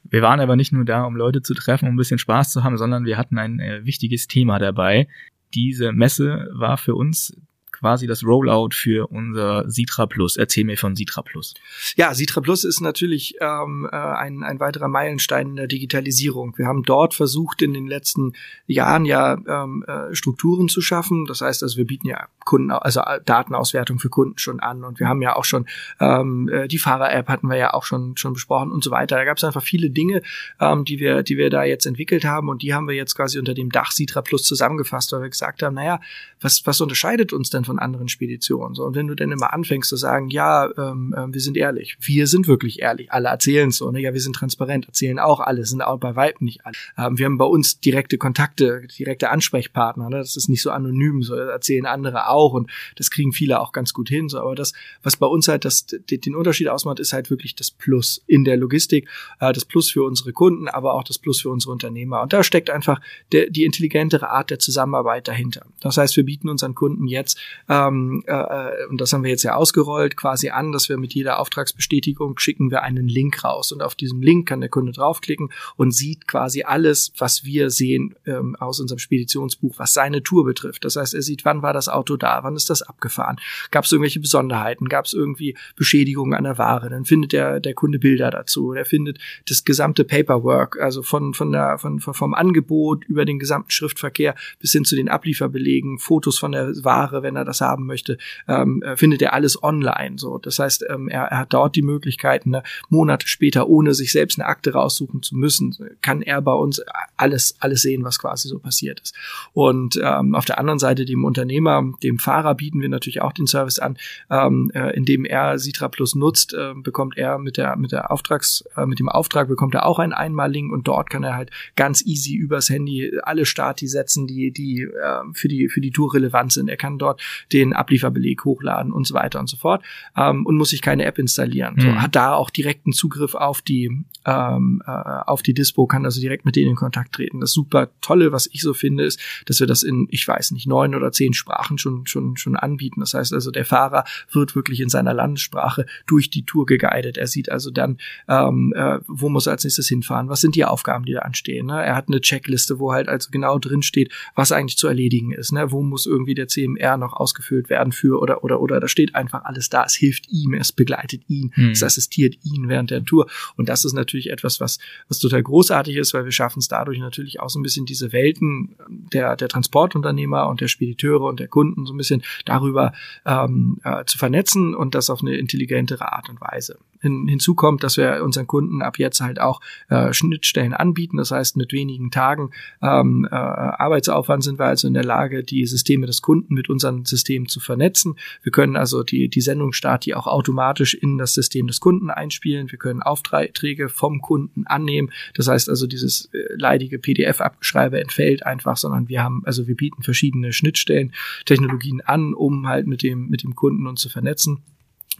Wir 0.03 0.23
waren 0.23 0.41
aber 0.41 0.57
nicht 0.57 0.73
nur 0.73 0.85
da, 0.85 1.05
um 1.05 1.17
Leute 1.17 1.43
zu 1.43 1.55
treffen, 1.55 1.89
um 1.89 1.95
ein 1.95 1.99
bisschen 1.99 2.19
Spaß 2.19 2.53
zu 2.53 2.63
haben, 2.65 2.79
sondern 2.79 3.05
wir 3.05 3.19
hatten 3.19 3.39
ein 3.39 3.59
äh, 3.59 3.85
wichtiges 3.85 4.29
Thema 4.29 4.59
dabei. 4.59 5.09
Diese 5.55 5.93
Messe 5.93 6.49
war 6.53 6.77
für 6.77 6.95
uns 6.95 7.37
quasi 7.79 8.07
das 8.07 8.25
Rollout 8.25 8.71
für 8.73 9.11
unser 9.11 9.69
Sitra 9.71 10.07
Plus. 10.07 10.37
Erzähl 10.37 10.65
mir 10.65 10.77
von 10.77 10.97
Sitra 10.97 11.23
Plus. 11.23 11.55
Ja, 11.97 12.15
Sitra 12.15 12.41
Plus 12.41 12.65
ist 12.65 12.81
natürlich 12.81 13.37
ähm, 13.41 13.89
äh, 13.91 13.97
ein, 13.97 14.43
ein 14.43 14.61
weiterer 14.61 14.89
Meilenstein 14.89 15.51
in 15.51 15.57
der 15.57 15.67
Digitalisierung. 15.67 16.57
Wir 16.57 16.67
haben 16.67 16.83
dort 16.83 17.15
versucht, 17.15 17.63
in 17.63 17.75
den 17.75 17.87
letzten 17.87 18.33
Jahren 18.67 19.05
ja 19.05 19.37
ähm, 19.47 19.85
äh, 19.87 20.15
Strukturen 20.15 20.69
zu 20.69 20.81
schaffen. 20.81 21.27
Das 21.27 21.41
heißt, 21.41 21.63
also 21.63 21.77
wir 21.77 21.87
bieten 21.87 22.09
ja 22.09 22.29
Kunden, 22.45 22.71
also 22.71 23.01
Datenauswertung 23.25 23.99
für 23.99 24.09
Kunden 24.09 24.39
schon 24.39 24.61
an 24.61 24.85
und 24.85 25.01
wir 25.01 25.09
haben 25.09 25.21
ja 25.21 25.37
auch 25.37 25.45
schon 25.45 25.67
ähm, 26.01 26.49
äh, 26.49 26.69
die 26.69 26.79
Fahrer-App 26.79 27.29
hatten 27.29 27.49
wir 27.49 27.57
ja 27.57 27.75
auch 27.75 27.85
schon 27.85 28.17
schon 28.17 28.33
besprochen 28.33 28.71
und 28.71 28.85
so 28.85 28.91
weiter. 28.91 29.17
Da 29.17 29.25
gab 29.25 29.37
es 29.37 29.45
einfach 29.45 29.63
viele 29.63 29.91
Dinge, 29.91 30.23
ähm, 30.61 30.85
die 30.85 30.99
wir 30.99 31.23
die 31.23 31.37
wir 31.37 31.51
da 31.51 31.65
jetzt 31.65 31.87
entwickelt 31.87 32.25
haben 32.25 32.49
und 32.49 32.63
die 32.63 32.73
haben 32.73 32.89
wir 32.89 32.95
jetzt 32.95 33.17
quasi 33.17 33.39
unter 33.39 33.55
dem 33.55 33.71
Dach 33.71 33.91
Sitra 33.91 34.23
Plus 34.23 34.45
zusammengefasst, 34.45 35.13
weil 35.13 35.23
wir 35.23 35.29
gesagt 35.29 35.63
haben, 35.63 35.75
naja, 35.75 36.01
was 36.41 36.67
was 36.67 36.81
unterscheidet 36.81 37.33
uns 37.33 37.51
denn 37.51 37.65
von 37.67 37.79
anderen 37.79 38.09
Speditionen. 38.09 38.75
So, 38.75 38.85
und 38.85 38.95
wenn 38.95 39.07
du 39.07 39.15
dann 39.15 39.31
immer 39.31 39.53
anfängst 39.53 39.91
zu 39.91 39.97
sagen, 39.97 40.31
ja, 40.31 40.69
ähm, 40.77 41.15
äh, 41.17 41.33
wir 41.33 41.41
sind 41.41 41.57
ehrlich, 41.57 41.97
wir 42.01 42.27
sind 42.27 42.49
wirklich 42.49 42.81
ehrlich, 42.81 43.13
alle 43.13 43.29
erzählen 43.29 43.71
so, 43.71 43.91
ne? 43.91 44.01
ja, 44.01 44.13
wir 44.13 44.21
sind 44.21 44.35
transparent, 44.35 44.87
erzählen 44.87 45.19
auch 45.19 45.41
alle, 45.41 45.65
sind 45.67 45.83
auch 45.83 45.99
bei 45.99 46.17
weitem 46.17 46.45
nicht 46.45 46.65
alle. 46.65 46.75
Ähm, 46.97 47.19
wir 47.19 47.27
haben 47.27 47.39
bei 47.39 47.45
uns 47.45 47.81
direkte 47.81 48.19
Kontakte, 48.19 48.87
direkte 48.99 49.31
Ansprechpartner, 49.31 50.09
ne? 50.09 50.19
das 50.19 50.37
ist 50.37 50.49
nicht 50.49 50.63
so 50.63 50.71
anonym, 50.71 51.23
so 51.23 51.35
erzählen 51.35 51.87
andere 51.87 52.29
auch 52.29 52.53
und 52.53 52.71
das 52.97 53.11
kriegen 53.11 53.33
viele 53.33 53.61
auch 53.61 53.73
ganz 53.73 53.93
gut 53.93 54.09
hin. 54.09 54.29
So, 54.29 54.41
aber 54.41 54.55
das, 54.55 54.73
was 55.03 55.17
bei 55.17 55.27
uns 55.27 55.49
halt 55.49 55.65
das, 55.65 55.87
den 55.87 56.35
Unterschied 56.35 56.69
ausmacht, 56.69 57.01
ist 57.01 57.13
halt 57.13 57.31
wirklich 57.31 57.55
das 57.55 57.71
Plus 57.71 58.23
in 58.27 58.45
der 58.45 58.57
Logistik, 58.57 59.09
äh, 59.41 59.53
das 59.53 59.65
Plus 59.65 59.91
für 59.91 60.05
unsere 60.05 60.33
Kunden, 60.33 60.69
aber 60.69 60.95
auch 60.95 61.05
das 61.05 61.19
Plus 61.19 61.41
für 61.41 61.51
unsere 61.51 61.73
Unternehmer. 61.73 62.23
Und 62.23 62.33
da 62.33 62.43
steckt 62.43 62.71
einfach 62.71 63.01
der, 63.33 63.51
die 63.51 63.65
intelligentere 63.65 64.31
Art 64.31 64.51
der 64.51 64.59
Zusammenarbeit 64.59 65.29
dahinter. 65.29 65.67
Das 65.81 65.97
heißt, 65.97 66.17
wir 66.17 66.25
bieten 66.25 66.49
unseren 66.49 66.75
Kunden 66.75 67.07
jetzt 67.07 67.39
ähm, 67.69 68.23
äh, 68.27 68.87
und 68.89 69.01
das 69.01 69.13
haben 69.13 69.25
wir 69.25 69.31
jetzt 69.31 69.43
ja 69.43 69.55
ausgerollt, 69.55 70.17
quasi 70.17 70.51
an, 70.51 70.73
dass 70.73 70.89
wir 70.89 70.97
mit 70.99 71.15
jeder 71.15 71.39
Auftragsbestätigung 71.39 72.39
schicken 72.39 72.71
wir 72.71 72.83
einen 72.83 73.09
Link 73.09 73.45
raus. 73.45 73.73
Und 73.73 73.83
auf 73.83 73.95
diesem 73.95 74.23
Link 74.23 74.49
kann 74.49 74.61
der 74.61 74.71
Kunde 74.71 74.93
draufklicken 74.93 75.51
und 75.77 75.93
sieht 75.93 76.29
quasi 76.29 76.63
alles, 76.63 77.13
was 77.19 77.45
wir 77.45 77.71
sehen 77.71 78.15
ähm, 78.27 78.57
aus 78.57 78.81
unserem 78.81 78.99
Speditionsbuch, 78.99 79.79
was 79.79 79.95
seine 79.95 80.23
Tour 80.23 80.45
betrifft. 80.45 80.85
Das 80.85 80.97
heißt, 80.97 81.15
er 81.15 81.23
sieht, 81.23 81.45
wann 81.45 81.63
war 81.63 81.73
das 81.73 81.89
Auto 81.89 82.17
da, 82.17 82.43
wann 82.43 82.57
ist 82.57 82.71
das 82.71 82.83
abgefahren, 82.83 83.37
gab 83.71 83.85
es 83.85 83.93
irgendwelche 83.93 84.21
Besonderheiten, 84.21 84.89
gab 84.89 85.07
es 85.07 85.13
irgendwie 85.13 85.57
Beschädigungen 85.77 86.35
an 86.35 86.45
der 86.45 86.59
Ware, 86.59 86.91
dann 86.91 87.05
findet 87.05 87.33
der, 87.33 87.61
der 87.61 87.75
Kunde 87.75 87.99
Bilder 87.99 88.31
dazu, 88.31 88.73
der 88.73 88.85
findet 88.85 89.19
das 89.49 89.65
gesamte 89.65 90.05
Paperwork, 90.05 90.79
also 90.81 91.03
von, 91.03 91.35
von 91.35 91.53
der, 91.53 91.79
von, 91.79 92.01
vom 92.01 92.35
Angebot 92.35 93.05
über 93.07 93.25
den 93.25 93.39
gesamten 93.39 93.71
Schriftverkehr 93.71 94.35
bis 94.61 94.73
hin 94.73 94.85
zu 94.85 94.97
den 94.97 95.09
Ablieferbelegen, 95.09 95.99
Fotos 95.99 96.39
von 96.39 96.53
der 96.53 96.73
Ware, 96.85 97.23
wenn 97.23 97.37
er 97.37 97.45
das 97.47 97.61
haben 97.61 97.87
möchte, 97.87 98.19
ähm, 98.49 98.83
äh, 98.83 98.97
findet 98.97 99.23
er 99.23 99.33
alles 99.33 99.63
online. 99.63 100.19
So, 100.19 100.39
das 100.39 100.59
heißt, 100.59 100.85
ähm, 100.89 101.09
er, 101.09 101.25
er 101.25 101.39
hat 101.39 101.53
dort 101.53 101.77
die 101.77 101.83
Möglichkeit, 101.83 102.47
ne, 102.47 102.63
Monate 102.89 103.29
später, 103.29 103.69
ohne 103.69 103.95
sich 103.95 104.13
selbst 104.13 104.39
eine 104.39 104.49
Akte 104.49 104.73
raussuchen 104.73 105.23
zu 105.23 105.37
müssen, 105.37 105.77
kann 106.03 106.23
er 106.23 106.43
bei 106.43 106.53
uns 106.53 106.83
alles 107.17 107.57
alles 107.61 107.83
sehen, 107.83 108.05
was 108.05 108.19
quasi 108.19 108.49
so 108.49 108.59
passiert 108.59 109.01
ist. 109.01 109.15
Und 109.53 109.99
ähm, 110.03 110.35
auf 110.35 110.45
der 110.45 110.59
anderen 110.59 110.79
Seite 110.79 111.05
dem 111.05 111.25
Unternehmer, 111.25 111.83
dem 112.03 112.19
Fahrer 112.19 112.55
bieten 112.55 112.81
wir 112.81 112.89
natürlich 112.89 113.23
auch 113.23 113.33
den 113.33 113.47
Service 113.47 113.79
an, 113.79 113.97
ähm, 114.31 114.71
äh, 114.75 114.95
indem 114.97 115.25
er 115.25 115.59
Sitra 115.59 115.89
Plus 115.89 116.15
nutzt, 116.15 116.55
äh, 116.55 116.75
bekommt 116.75 117.17
er 117.17 117.39
mit 117.39 117.57
der 117.57 117.77
mit 117.77 117.93
der 117.93 118.11
Auftrags 118.11 118.65
äh, 118.77 118.87
mit 118.87 118.99
dem 118.99 119.09
Auftrag 119.09 119.49
bekommt 119.49 119.75
er 119.75 119.87
auch 119.87 119.99
einen 119.99 120.13
Einmal-Link 120.13 120.73
und 120.73 120.89
dort 120.89 121.11
kann 121.11 121.25
er 121.25 121.35
halt 121.35 121.51
ganz 121.77 122.05
easy 122.05 122.35
übers 122.35 122.69
Handy 122.69 123.13
alle 123.23 123.47
Stati 123.47 123.87
setzen, 123.87 124.27
die 124.27 124.51
die 124.51 124.83
äh, 124.83 125.23
für 125.33 125.49
die 125.49 125.69
für 125.69 125.81
die 125.81 125.91
Tour 125.91 126.15
relevant 126.15 126.53
sind. 126.53 126.69
Er 126.69 126.77
kann 126.77 126.99
dort 126.99 127.21
den 127.53 127.73
Ablieferbeleg 127.73 128.45
hochladen 128.45 128.93
und 128.93 129.07
so 129.07 129.15
weiter 129.15 129.41
und 129.41 129.49
so 129.49 129.57
fort 129.57 129.85
ähm, 130.17 130.47
und 130.47 130.57
muss 130.57 130.71
sich 130.71 130.83
keine 130.83 131.05
App 131.05 131.19
installieren. 131.19 131.75
Mhm. 131.77 131.81
So, 131.81 131.95
hat 131.97 132.17
da 132.17 132.35
auch 132.35 132.51
direkten 132.51 132.93
Zugriff 132.93 133.35
auf 133.35 133.63
die 133.63 134.05
ähm, 134.25 134.83
äh, 134.87 134.91
auf 134.91 135.43
die 135.43 135.55
Dispo, 135.55 135.87
kann 135.87 136.05
also 136.05 136.21
direkt 136.21 136.45
mit 136.45 136.57
denen 136.57 136.71
in 136.71 136.77
Kontakt 136.77 137.13
treten. 137.13 137.41
Das 137.41 137.53
super 137.53 137.91
Tolle, 138.01 138.33
was 138.33 138.49
ich 138.53 138.61
so 138.61 138.75
finde, 138.75 139.05
ist, 139.05 139.21
dass 139.47 139.61
wir 139.61 139.67
das 139.67 139.83
in, 139.83 140.09
ich 140.11 140.27
weiß 140.27 140.51
nicht, 140.51 140.67
neun 140.67 140.95
oder 140.95 141.13
zehn 141.13 141.33
Sprachen 141.33 141.79
schon 141.79 142.07
schon 142.07 142.37
schon 142.37 142.57
anbieten. 142.57 143.01
Das 143.01 143.15
heißt 143.15 143.33
also, 143.33 143.51
der 143.51 143.65
Fahrer 143.65 144.05
wird 144.33 144.57
wirklich 144.57 144.81
in 144.81 144.89
seiner 144.89 145.15
Landessprache 145.15 145.87
durch 146.07 146.31
die 146.31 146.45
Tour 146.45 146.67
geguidet. 146.67 147.19
Er 147.19 147.27
sieht 147.27 147.51
also 147.51 147.71
dann, 147.71 147.99
ähm, 148.29 148.73
äh, 148.77 148.99
wo 149.07 149.29
muss 149.29 149.47
er 149.47 149.53
als 149.53 149.65
nächstes 149.65 149.89
hinfahren, 149.89 150.29
was 150.29 150.41
sind 150.41 150.55
die 150.55 150.65
Aufgaben, 150.65 151.05
die 151.05 151.13
da 151.13 151.21
anstehen. 151.21 151.67
Ne? 151.67 151.85
Er 151.85 151.95
hat 151.95 152.09
eine 152.09 152.21
Checkliste, 152.21 152.79
wo 152.79 152.93
halt 152.93 153.09
also 153.09 153.31
genau 153.31 153.59
drin 153.59 153.83
steht, 153.83 154.13
was 154.35 154.53
eigentlich 154.53 154.79
zu 154.79 154.89
erledigen 154.89 155.33
ist. 155.33 155.53
Ne? 155.53 155.71
Wo 155.71 155.83
muss 155.83 156.07
irgendwie 156.07 156.35
der 156.35 156.49
CMR 156.49 156.97
noch 156.97 157.15
ausgefüllt 157.27 157.69
werden 157.69 157.93
für 157.93 158.21
oder 158.21 158.45
oder 158.45 158.61
oder 158.61 158.79
da 158.79 158.87
steht 158.87 159.17
einfach 159.17 159.45
alles 159.45 159.69
da. 159.69 159.85
Es 159.85 159.95
hilft 159.95 160.29
ihm, 160.31 160.55
es 160.55 160.71
begleitet 160.71 161.23
ihn, 161.27 161.51
hm. 161.55 161.71
es 161.71 161.83
assistiert 161.83 162.37
ihn 162.45 162.69
während 162.69 162.93
der 162.93 163.05
Tour. 163.05 163.27
Und 163.57 163.69
das 163.69 163.85
ist 163.85 163.95
natürlich 163.95 164.31
etwas, 164.31 164.61
was 164.61 164.79
was 165.09 165.19
total 165.19 165.43
großartig 165.43 165.97
ist, 165.97 166.15
weil 166.15 166.25
wir 166.25 166.33
schaffen 166.33 166.61
es 166.61 166.69
dadurch 166.69 167.01
natürlich 167.01 167.41
auch 167.41 167.51
so 167.51 167.59
ein 167.59 167.65
bisschen 167.65 167.85
diese 167.85 168.13
Welten 168.13 168.77
der 168.89 169.35
der 169.35 169.49
Transportunternehmer 169.49 170.49
und 170.49 170.61
der 170.61 170.69
Spediteure 170.69 171.25
und 171.25 171.41
der 171.41 171.49
Kunden 171.49 171.85
so 171.85 171.93
ein 171.93 171.97
bisschen 171.97 172.23
darüber 172.45 172.93
ähm, 173.25 173.81
äh, 173.83 174.05
zu 174.05 174.19
vernetzen 174.19 174.75
und 174.75 174.95
das 174.95 175.11
auf 175.11 175.23
eine 175.23 175.37
intelligentere 175.37 176.13
Art 176.13 176.29
und 176.29 176.41
Weise. 176.41 176.79
Hin, 177.01 177.27
hinzu 177.29 177.55
kommt, 177.55 177.83
dass 177.83 177.97
wir 177.97 178.23
unseren 178.25 178.47
Kunden 178.47 178.83
ab 178.83 178.99
jetzt 178.99 179.21
halt 179.21 179.41
auch 179.41 179.61
äh, 179.89 180.13
Schnittstellen 180.13 180.75
anbieten. 180.75 181.17
Das 181.17 181.31
heißt, 181.31 181.57
mit 181.57 181.73
wenigen 181.73 182.11
Tagen 182.11 182.51
ähm, 182.83 183.27
äh, 183.31 183.35
Arbeitsaufwand 183.35 184.43
sind 184.43 184.59
wir 184.59 184.67
also 184.67 184.89
in 184.89 184.95
der 184.95 185.05
Lage, 185.05 185.43
die 185.43 185.67
Systeme 185.67 186.07
des 186.07 186.23
Kunden 186.23 186.55
mit 186.55 186.69
unseren 186.69 187.05
Systemen 187.05 187.49
zu 187.49 187.61
vernetzen. 187.61 188.17
Wir 188.43 188.53
können 188.53 188.77
also 188.77 189.03
die, 189.03 189.29
die 189.29 189.41
Sendungsstart, 189.41 190.05
die 190.05 190.15
auch 190.15 190.27
automatisch 190.27 190.95
in 190.95 191.19
das 191.19 191.35
System 191.35 191.67
des 191.67 191.81
Kunden 191.81 192.11
einspielen. 192.11 192.71
Wir 192.71 192.79
können 192.79 193.03
Aufträge 193.03 193.89
vom 193.89 194.21
Kunden 194.21 194.67
annehmen. 194.67 195.11
Das 195.35 195.49
heißt 195.49 195.69
also, 195.69 195.87
dieses 195.87 196.27
äh, 196.33 196.39
leidige 196.57 196.99
PDF-Abgeschreibe 196.99 198.01
entfällt 198.01 198.45
einfach, 198.45 198.77
sondern 198.77 199.09
wir 199.09 199.23
haben, 199.23 199.43
also 199.45 199.67
wir 199.67 199.77
bieten 199.77 200.03
verschiedene 200.03 200.53
Schnittstellen, 200.53 201.13
Technologien 201.45 202.01
an, 202.01 202.35
um 202.35 202.67
halt 202.67 202.87
mit 202.87 203.03
dem, 203.03 203.29
mit 203.29 203.43
dem 203.43 203.55
Kunden 203.55 203.87
uns 203.87 204.01
zu 204.01 204.09
vernetzen 204.09 204.63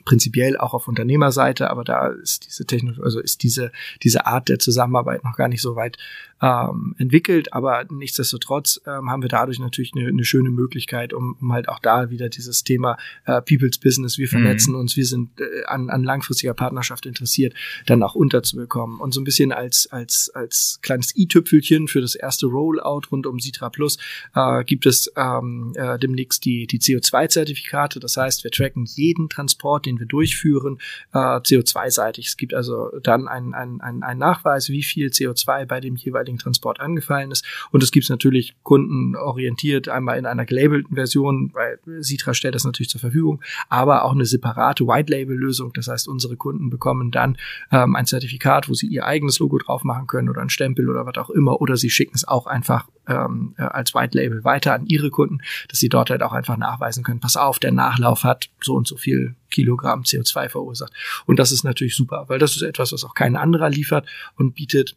prinzipiell 0.07 0.57
auch 0.57 0.73
auf 0.73 0.89
Unternehmerseite, 0.89 1.69
aber 1.69 1.85
da 1.85 2.09
ist 2.09 2.47
diese 2.47 2.65
Technologie, 2.65 3.03
also 3.03 3.21
ist 3.21 3.43
diese, 3.43 3.73
diese 4.03 4.25
Art 4.25 4.49
der 4.49 4.59
Zusammenarbeit 4.59 5.25
noch 5.25 5.37
gar 5.37 5.49
nicht 5.49 5.61
so 5.61 5.77
weit 5.77 5.99
ähm, 6.43 6.95
entwickelt, 6.99 7.53
aber 7.53 7.85
nichtsdestotrotz 7.91 8.81
ähm, 8.87 9.11
haben 9.11 9.23
wir 9.23 9.29
dadurch 9.29 9.59
natürlich 9.59 9.93
eine, 9.95 10.09
eine 10.09 10.25
schöne 10.25 10.51
Möglichkeit, 10.51 11.13
um, 11.13 11.37
um 11.41 11.53
halt 11.53 11.69
auch 11.69 11.79
da 11.79 12.11
wieder 12.11 12.29
dieses 12.29 12.63
Thema 12.63 12.99
äh, 13.25 13.41
People's 13.43 13.79
Business, 13.79 14.19
wir 14.19 14.29
vernetzen 14.29 14.75
mhm. 14.75 14.81
uns, 14.81 14.97
wir 14.97 15.07
sind 15.07 15.41
äh, 15.41 15.65
an, 15.67 15.91
an 15.91 16.05
langfristiger 16.05 16.55
Partnerschaft 16.55 17.07
interessiert, 17.07 17.55
dann 17.87 18.03
auch 18.03 18.15
unterzubekommen. 18.15 19.01
Und 19.01 19.15
so 19.15 19.21
ein 19.21 19.25
bisschen 19.25 19.53
als, 19.53 19.89
als, 19.91 20.31
als 20.35 20.79
kleines 20.83 21.17
i-Tüpfelchen 21.17 21.89
für 21.89 22.01
das 22.01 22.15
erste 22.15 22.47
Rollout 22.47 23.03
rund 23.11 23.27
um 23.27 23.41
Citra 23.41 23.71
Plus 23.71 23.99
äh, 24.35 24.65
gibt 24.65 24.87
es 24.87 25.11
ähm, 25.17 25.73
äh, 25.75 25.99
demnächst 25.99 26.45
die, 26.45 26.67
die 26.67 26.79
CO2-Zertifikate. 26.79 27.99
Das 28.01 28.17
heißt, 28.17 28.45
wir 28.45 28.51
tracken 28.51 28.85
jeden 28.85 29.29
Transport, 29.29 29.87
den 29.87 29.99
wir 29.99 30.07
durchführen, 30.07 30.79
äh, 31.13 31.19
CO2-seitig. 31.19 32.27
Es 32.27 32.37
gibt 32.37 32.53
also 32.53 32.91
dann 33.03 33.27
einen 33.27 33.55
ein, 33.55 33.81
ein, 33.81 34.03
ein 34.03 34.19
Nachweis, 34.19 34.69
wie 34.69 34.83
viel 34.83 35.09
CO2 35.09 35.67
bei 35.67 35.81
dem 35.81 35.97
jeweiligen 35.97 36.26
Transport 36.39 36.81
angefallen 36.81 37.31
ist. 37.31 37.45
Und 37.71 37.83
es 37.83 37.91
gibt 37.91 38.09
natürlich 38.11 38.55
kundenorientiert, 38.63 39.89
einmal 39.89 40.19
in 40.19 40.27
einer 40.27 40.45
gelabelten 40.45 40.95
Version, 40.95 41.51
weil 41.55 41.79
Citra 42.03 42.35
stellt 42.35 42.55
das 42.55 42.65
natürlich 42.65 42.91
zur 42.91 43.01
Verfügung, 43.01 43.43
aber 43.69 44.05
auch 44.05 44.13
eine 44.13 44.27
separate 44.27 44.87
White-Label-Lösung. 44.87 45.73
Das 45.75 45.89
heißt, 45.89 46.09
unsere 46.09 46.37
Kunden 46.37 46.71
bekommen 46.71 47.11
dann 47.11 47.37
ähm, 47.71 47.95
ein 47.97 48.07
Zertifikat, 48.07 48.69
wo 48.69 48.75
sie 48.75 48.87
ihr 48.87 49.07
eigenes 49.07 49.39
Logo 49.39 49.59
drauf 49.59 49.85
machen 49.85 50.07
können 50.07 50.29
oder 50.29 50.43
ein 50.43 50.51
Stempel 50.51 50.91
oder 50.91 51.07
was 51.07 51.17
auch 51.17 51.31
immer, 51.31 51.61
oder 51.61 51.77
sie 51.77 51.91
schicken 51.91 52.15
es 52.15 52.27
auch 52.27 52.47
einfach 52.47 52.89
ähm, 53.09 53.55
äh, 53.59 53.63
als 53.63 53.95
White 53.95 54.17
Label 54.19 54.45
weiter 54.45 54.75
an 54.75 54.87
ihre 54.87 55.11
Kunden, 55.11 55.39
dass 55.69 55.79
sie 55.79 55.89
dort 55.89 56.11
halt 56.11 56.23
auch 56.23 56.33
einfach 56.33 56.57
nachweisen 56.57 57.05
können, 57.05 57.21
pass 57.21 57.37
auf, 57.37 57.59
der 57.59 57.73
Nachlauf 57.73 58.25
hat 58.25 58.51
so 58.61 58.75
und 58.75 58.87
so 58.87 58.97
viel 58.97 59.35
Kilogramm 59.51 60.03
CO2 60.03 60.49
verursacht. 60.49 60.93
Und 61.27 61.39
das 61.39 61.53
ist 61.53 61.65
natürlich 61.65 61.97
super, 61.97 62.25
weil 62.29 62.39
das 62.39 62.57
ist 62.57 62.63
etwas, 62.63 62.93
was 62.93 63.05
auch 63.05 63.15
kein 63.15 63.37
anderer 63.37 63.71
liefert 63.71 64.07
und 64.37 64.55
bietet. 64.55 64.97